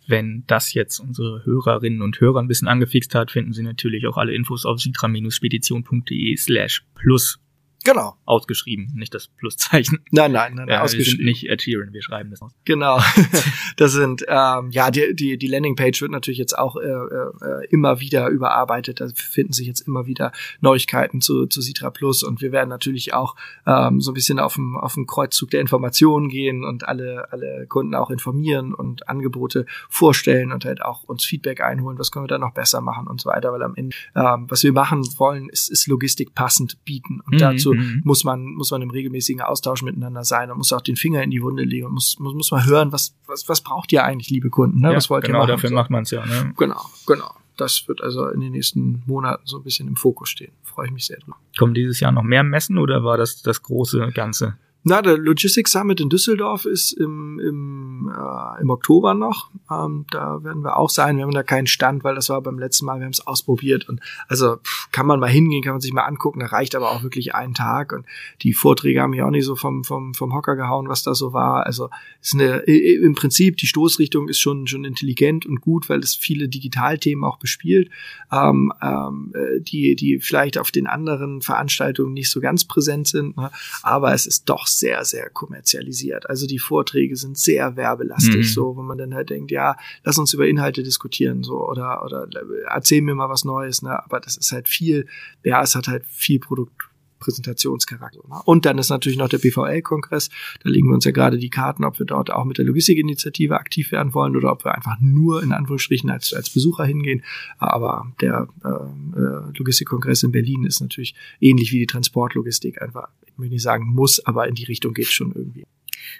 Wenn 0.07 0.45
das 0.47 0.75
jetzt 0.75 1.01
unsere 1.01 1.45
Hörerinnen 1.47 2.03
und 2.03 2.21
Hörer 2.21 2.41
ein 2.41 2.47
bisschen 2.47 2.69
angefixt 2.69 3.15
hat, 3.15 3.31
finden 3.31 3.55
Sie 3.55 3.63
natürlich 3.63 4.07
auch 4.07 4.19
alle 4.19 4.35
Infos 4.35 4.67
auf 4.67 4.79
sitra-spedition.de 4.79 6.37
slash 6.37 6.85
plus. 6.95 7.41
Genau. 7.87 8.17
Ausgeschrieben, 8.25 8.91
nicht 8.97 9.15
das 9.15 9.29
Pluszeichen. 9.29 10.01
Nein, 10.11 10.33
nein, 10.33 10.55
nein, 10.57 10.69
ja, 10.71 10.83
ausgeschrieben. 10.83 11.07
Wir 11.07 11.17
sind 11.19 11.25
nicht 11.25 11.49
Ed 11.49 11.63
Sheeran, 11.63 11.93
wir 11.93 12.03
schreiben 12.03 12.31
das 12.31 12.43
aus. 12.43 12.51
Genau. 12.65 12.99
das 13.77 13.93
sind, 13.93 14.25
ähm, 14.27 14.71
ja, 14.73 14.91
die, 14.91 15.15
die, 15.15 15.39
die 15.39 15.47
Landingpage 15.47 16.03
wird 16.03 16.11
natürlich 16.11 16.39
jetzt 16.39 16.59
auch 16.59 16.75
äh, 16.75 16.89
äh, 16.89 17.67
immer 17.71 18.01
wieder 18.01 18.27
überarbeitet. 18.27 19.01
Da 19.01 19.07
finden 19.15 19.53
sich 19.53 19.69
jetzt 19.69 19.83
immer 19.83 20.07
wieder 20.07 20.33
Neuigkeiten 20.61 21.21
zu, 21.21 21.47
zu 21.47 21.63
Citra 21.63 21.91
Plus 21.91 22.25
und 22.25 22.41
wir 22.41 22.51
werden 22.51 22.71
natürlich 22.71 23.15
auch 23.15 23.37
ähm, 23.67 24.01
so 24.01 24.11
ein 24.11 24.15
bisschen 24.15 24.41
auf 24.41 24.55
dem, 24.55 24.77
auf 24.77 24.95
dem 24.95 25.07
Kreuzzug 25.07 25.51
der 25.51 25.61
Informationen 25.61 26.29
gehen 26.29 26.65
und 26.65 26.89
alle, 26.89 27.31
alle 27.31 27.69
Kunden 27.69 27.95
auch 27.95 28.11
informieren 28.11 28.75
und 28.75 29.09
Angebote 29.09 29.65
vorstellen 29.89 30.51
und 30.51 30.65
halt 30.65 30.83
auch 30.83 31.05
uns 31.05 31.25
Feedback 31.25 31.61
einholen, 31.61 32.01
was 32.01 32.11
können 32.11 32.25
wir 32.25 32.29
da 32.29 32.39
noch 32.39 32.53
besser 32.53 32.81
machen 32.81 33.07
und 33.07 33.21
so 33.21 33.31
weiter, 33.31 33.53
weil 33.53 33.63
am 33.63 33.77
Ende, 33.77 33.95
ähm, 34.17 34.47
was 34.49 34.65
wir 34.65 34.73
machen 34.73 35.07
wollen, 35.19 35.49
ist, 35.51 35.71
ist 35.71 35.87
Logistik 35.87 36.35
passend 36.35 36.85
bieten 36.85 37.21
und 37.21 37.35
mhm. 37.35 37.39
dazu 37.39 37.76
mhm. 37.77 38.03
muss 38.05 38.25
man, 38.25 38.45
muss 38.55 38.71
man 38.71 38.83
im 38.83 38.91
regelmäßigen 38.91 39.43
Austausch 39.43 39.83
miteinander 39.83 40.25
sein 40.25 40.51
und 40.51 40.59
muss 40.59 40.73
auch 40.73 40.81
den 40.81 40.97
Finger 40.97 41.23
in 41.23 41.31
die 41.31 41.43
Wunde 41.43 41.65
legen 41.65 41.87
und 41.87 41.93
muss, 41.95 42.19
muss, 42.19 42.35
muss 42.35 42.51
mal 42.51 42.67
hören, 42.67 42.93
was, 42.93 43.15
was, 43.27 43.49
was 43.49 43.61
braucht 43.61 43.93
ihr 43.93 44.05
eigentlich, 44.05 44.31
liebe 44.31 44.51
Kunden? 44.51 44.81
Ne? 44.81 44.91
Ja, 44.91 44.97
was 44.97 45.11
wollt 45.11 45.25
genau, 45.25 45.39
ihr 45.39 45.41
machen? 45.43 45.51
dafür 45.51 45.69
so. 45.71 45.75
macht 45.75 45.91
man 45.91 46.03
es 46.03 46.11
ja. 46.11 46.25
Ne? 46.25 46.53
Genau, 46.57 46.81
genau. 47.07 47.31
Das 47.57 47.89
wird 47.89 48.03
also 48.03 48.29
in 48.29 48.41
den 48.41 48.53
nächsten 48.53 49.03
Monaten 49.07 49.43
so 49.47 49.57
ein 49.59 49.63
bisschen 49.63 49.89
im 49.89 49.97
Fokus 49.97 50.29
stehen. 50.29 50.53
Freue 50.63 50.87
ich 50.87 50.93
mich 50.93 51.07
sehr 51.07 51.19
drüber. 51.19 51.37
Kommen 51.59 51.73
dieses 51.73 52.01
Jahr 52.01 52.13
noch 52.13 52.23
mehr 52.23 52.43
Messen 52.43 52.77
oder 52.77 53.03
war 53.03 53.17
das 53.17 53.41
das 53.41 53.63
große 53.63 54.11
Ganze? 54.13 54.59
Na, 54.89 55.03
der 55.03 55.19
Logistics 55.19 55.73
Summit 55.73 56.01
in 56.01 56.11
Düsseldorf 56.11 56.65
ist 56.65 56.93
im, 56.93 57.41
im, 57.41 58.09
äh, 58.09 58.63
im 58.63 58.71
Oktober 58.71 59.15
noch. 59.15 59.51
Ähm, 59.69 60.05
da 60.13 60.45
werden 60.45 60.63
wir 60.63 60.77
auch 60.77 60.91
sein. 60.91 61.17
Wir 61.17 61.25
haben 61.25 61.33
da 61.33 61.43
keinen 61.43 61.67
Stand, 61.67 62.05
weil 62.05 62.15
das 62.15 62.29
war 62.29 62.41
beim 62.41 62.57
letzten 62.57 62.87
Mal, 62.87 63.01
wir 63.01 63.07
haben 63.07 63.13
es 63.13 63.27
ausprobiert. 63.27 63.89
Und 63.89 64.01
also 64.29 64.59
pff, 64.59 64.93
kann 64.93 65.07
man 65.07 65.19
mal 65.19 65.29
hingehen, 65.29 65.65
kann 65.65 65.73
man 65.73 65.81
sich 65.81 65.93
mal 65.93 66.05
angucken. 66.05 66.39
Da 66.39 66.47
reicht 66.47 66.77
aber 66.77 66.93
auch 66.93 67.03
wirklich 67.03 67.35
ein 67.35 67.53
Tag. 67.53 67.93
Und 67.93 68.07
die 68.43 68.53
Vorträge 68.53 69.03
haben 69.03 69.11
mich 69.11 69.23
auch 69.23 69.31
nicht 69.31 69.45
so 69.45 69.57
vom, 69.57 69.83
vom, 69.83 70.15
vom 70.15 70.33
Hocker 70.33 70.55
gehauen, 70.55 70.89
was 70.89 71.03
da 71.03 71.17
so 71.17 71.33
war. 71.33 71.67
Also 71.67 71.91
ist 72.23 72.35
eine, 72.35 72.59
im 72.59 73.17
Prinzip, 73.17 73.57
die 73.57 73.67
Stoßrichtung 73.67 74.29
ist 74.29 74.39
schon, 74.39 74.69
schon 74.69 74.85
intelligent 74.85 75.47
und 75.47 75.63
gut, 75.63 75.89
weil 75.89 75.99
es 75.99 76.15
viele 76.15 76.49
Digitalthemen 76.49 77.25
auch 77.25 77.41
bespielt, 77.41 77.91
ähm, 78.31 78.73
ähm, 78.81 79.33
äh, 79.35 79.61
die, 79.61 79.97
die 79.97 80.21
vielleicht 80.21 80.59
auf 80.59 80.71
den 80.71 80.87
anderen 80.87 81.43
Veranstaltungen 81.43 82.13
nicht 82.13 82.31
so 82.31 82.41
ganz 82.41 82.65
präsent 82.65 83.09
sind. 83.09 83.37
Ne? 83.37 83.51
Aber 83.83 84.15
es 84.15 84.27
ist 84.27 84.49
doch 84.49 84.69
sehr, 84.79 85.05
sehr 85.05 85.31
kommerzialisiert. 85.31 86.29
Also 86.29 86.47
die 86.47 86.59
Vorträge 86.59 87.17
sind 87.17 87.39
sehr 87.39 87.77
werbelastig, 87.77 88.37
mhm. 88.37 88.43
so, 88.43 88.77
wo 88.77 88.83
man 88.83 88.99
dann 88.99 89.15
halt 89.15 89.31
denkt, 89.31 89.51
ja, 89.51 89.77
lass 90.05 90.19
uns 90.19 90.33
über 90.35 90.47
Inhalte 90.47 90.83
diskutieren, 90.83 91.43
so, 91.43 91.67
oder, 91.67 92.05
oder 92.05 92.29
erzähl 92.69 93.03
mir 93.03 93.15
mal 93.15 93.29
was 93.29 93.45
Neues, 93.45 93.83
ne, 93.83 94.03
aber 94.05 94.21
das 94.21 94.37
ist 94.37 94.53
halt 94.53 94.69
viel, 94.69 95.07
ja, 95.43 95.63
es 95.63 95.75
hat 95.75 95.89
halt 95.89 96.05
viel 96.07 96.41
Produkt, 96.41 96.89
Präsentationscharakter. 97.19 98.21
Ne? 98.29 98.41
Und 98.45 98.67
dann 98.67 98.79
ist 98.79 98.91
natürlich 98.91 99.19
noch 99.19 99.29
der 99.29 99.39
BVL-Kongress. 99.39 100.31
Da 100.63 100.71
legen 100.71 100.89
wir 100.89 100.95
uns 100.95 101.05
ja 101.05 101.11
gerade 101.11 101.39
die 101.39 101.51
Karten, 101.51 101.85
ob 101.85 101.99
wir 101.99 102.07
dort 102.07 102.31
auch 102.31 102.45
mit 102.45 102.59
der 102.59 102.65
Logistikinitiative 102.65 103.59
aktiv 103.59 103.93
werden 103.93 104.15
wollen 104.15 104.37
oder 104.37 104.53
ob 104.53 104.65
wir 104.65 104.75
einfach 104.75 104.97
nur 105.01 105.43
in 105.43 105.53
Anführungsstrichen 105.53 106.11
als, 106.11 106.33
als 106.33 106.51
Besucher 106.51 106.85
hingehen. 106.85 107.23
Aber 107.59 108.13
der 108.21 108.49
äh, 108.65 108.69
äh 108.69 109.57
Logistikkongress 109.57 110.23
in 110.23 110.33
Berlin 110.33 110.65
ist 110.65 110.81
natürlich 110.81 111.15
ähnlich 111.41 111.73
wie 111.73 111.79
die 111.79 111.87
Transportlogistik 111.87 112.83
einfach 112.83 113.09
ich 113.37 113.43
will 113.43 113.51
nicht 113.51 113.63
sagen 113.63 113.85
muss, 113.85 114.25
aber 114.25 114.49
in 114.49 114.55
die 114.55 114.65
Richtung 114.65 114.95
geht 114.95 115.09
schon 115.09 115.33
irgendwie. 115.33 115.67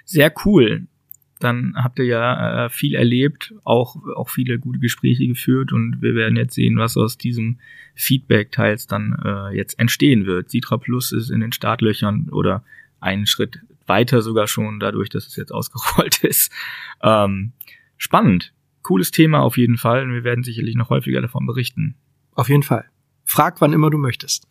Sehr 0.05 0.31
cool. 0.45 0.87
Dann 1.39 1.73
habt 1.75 1.99
ihr 1.99 2.05
ja 2.05 2.65
äh, 2.65 2.69
viel 2.69 2.95
erlebt, 2.95 3.53
auch, 3.63 3.95
auch 4.15 4.29
viele 4.29 4.57
gute 4.59 4.79
Gespräche 4.79 5.27
geführt 5.27 5.71
und 5.71 6.01
wir 6.01 6.15
werden 6.15 6.35
jetzt 6.35 6.55
sehen, 6.55 6.77
was 6.77 6.97
aus 6.97 7.17
diesem 7.17 7.59
Feedback 7.95 8.51
teils 8.51 8.87
dann 8.87 9.15
äh, 9.23 9.55
jetzt 9.55 9.79
entstehen 9.79 10.25
wird. 10.25 10.49
Citra 10.49 10.77
Plus 10.77 11.11
ist 11.11 11.29
in 11.29 11.41
den 11.41 11.51
Startlöchern 11.51 12.29
oder 12.31 12.63
einen 12.99 13.27
Schritt 13.27 13.59
weiter 13.85 14.21
sogar 14.21 14.47
schon, 14.47 14.79
dadurch, 14.79 15.09
dass 15.09 15.27
es 15.27 15.35
jetzt 15.35 15.51
ausgerollt 15.51 16.23
ist. 16.23 16.51
Ähm, 17.01 17.53
spannend. 17.97 18.53
Cooles 18.81 19.11
Thema 19.11 19.41
auf 19.41 19.57
jeden 19.57 19.77
Fall 19.77 20.03
und 20.03 20.13
wir 20.13 20.23
werden 20.23 20.43
sicherlich 20.43 20.75
noch 20.75 20.89
häufiger 20.89 21.21
davon 21.21 21.45
berichten. 21.45 21.95
Auf 22.33 22.49
jeden 22.49 22.63
Fall. 22.63 22.85
Frag, 23.25 23.59
wann 23.59 23.73
immer 23.73 23.89
du 23.89 23.97
möchtest. 23.97 24.47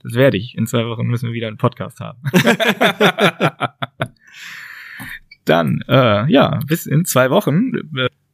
Das 0.00 0.14
werde 0.14 0.36
ich. 0.36 0.56
In 0.56 0.66
zwei 0.66 0.86
Wochen 0.86 1.06
müssen 1.06 1.26
wir 1.26 1.32
wieder 1.32 1.48
einen 1.48 1.56
Podcast 1.56 1.98
haben. 1.98 2.20
Dann, 5.48 5.82
äh, 5.88 6.30
ja, 6.30 6.60
bis 6.66 6.86
in 6.86 7.04
zwei 7.04 7.30
Wochen. 7.30 7.72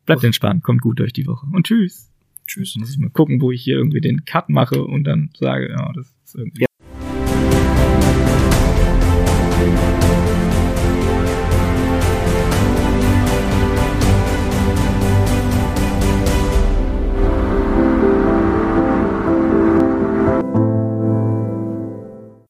Bleibt 0.07 0.25
entspannt, 0.25 0.63
kommt 0.63 0.83
gut 0.83 0.99
durch 0.99 1.13
die 1.13 1.27
Woche. 1.27 1.47
Und 1.53 1.67
tschüss. 1.67 2.11
Tschüss. 2.47 2.77
Muss 2.77 2.91
ich 2.91 2.99
mal 2.99 3.11
gucken, 3.11 3.41
wo 3.41 3.51
ich 3.51 3.63
hier 3.63 3.77
irgendwie 3.77 4.01
den 4.01 4.25
Cut 4.25 4.49
mache 4.49 4.85
und 4.85 5.05
dann 5.05 5.31
sage, 5.39 5.71
ja, 5.71 5.93
das 5.95 6.13
ist 6.25 6.35
irgendwie. 6.35 6.67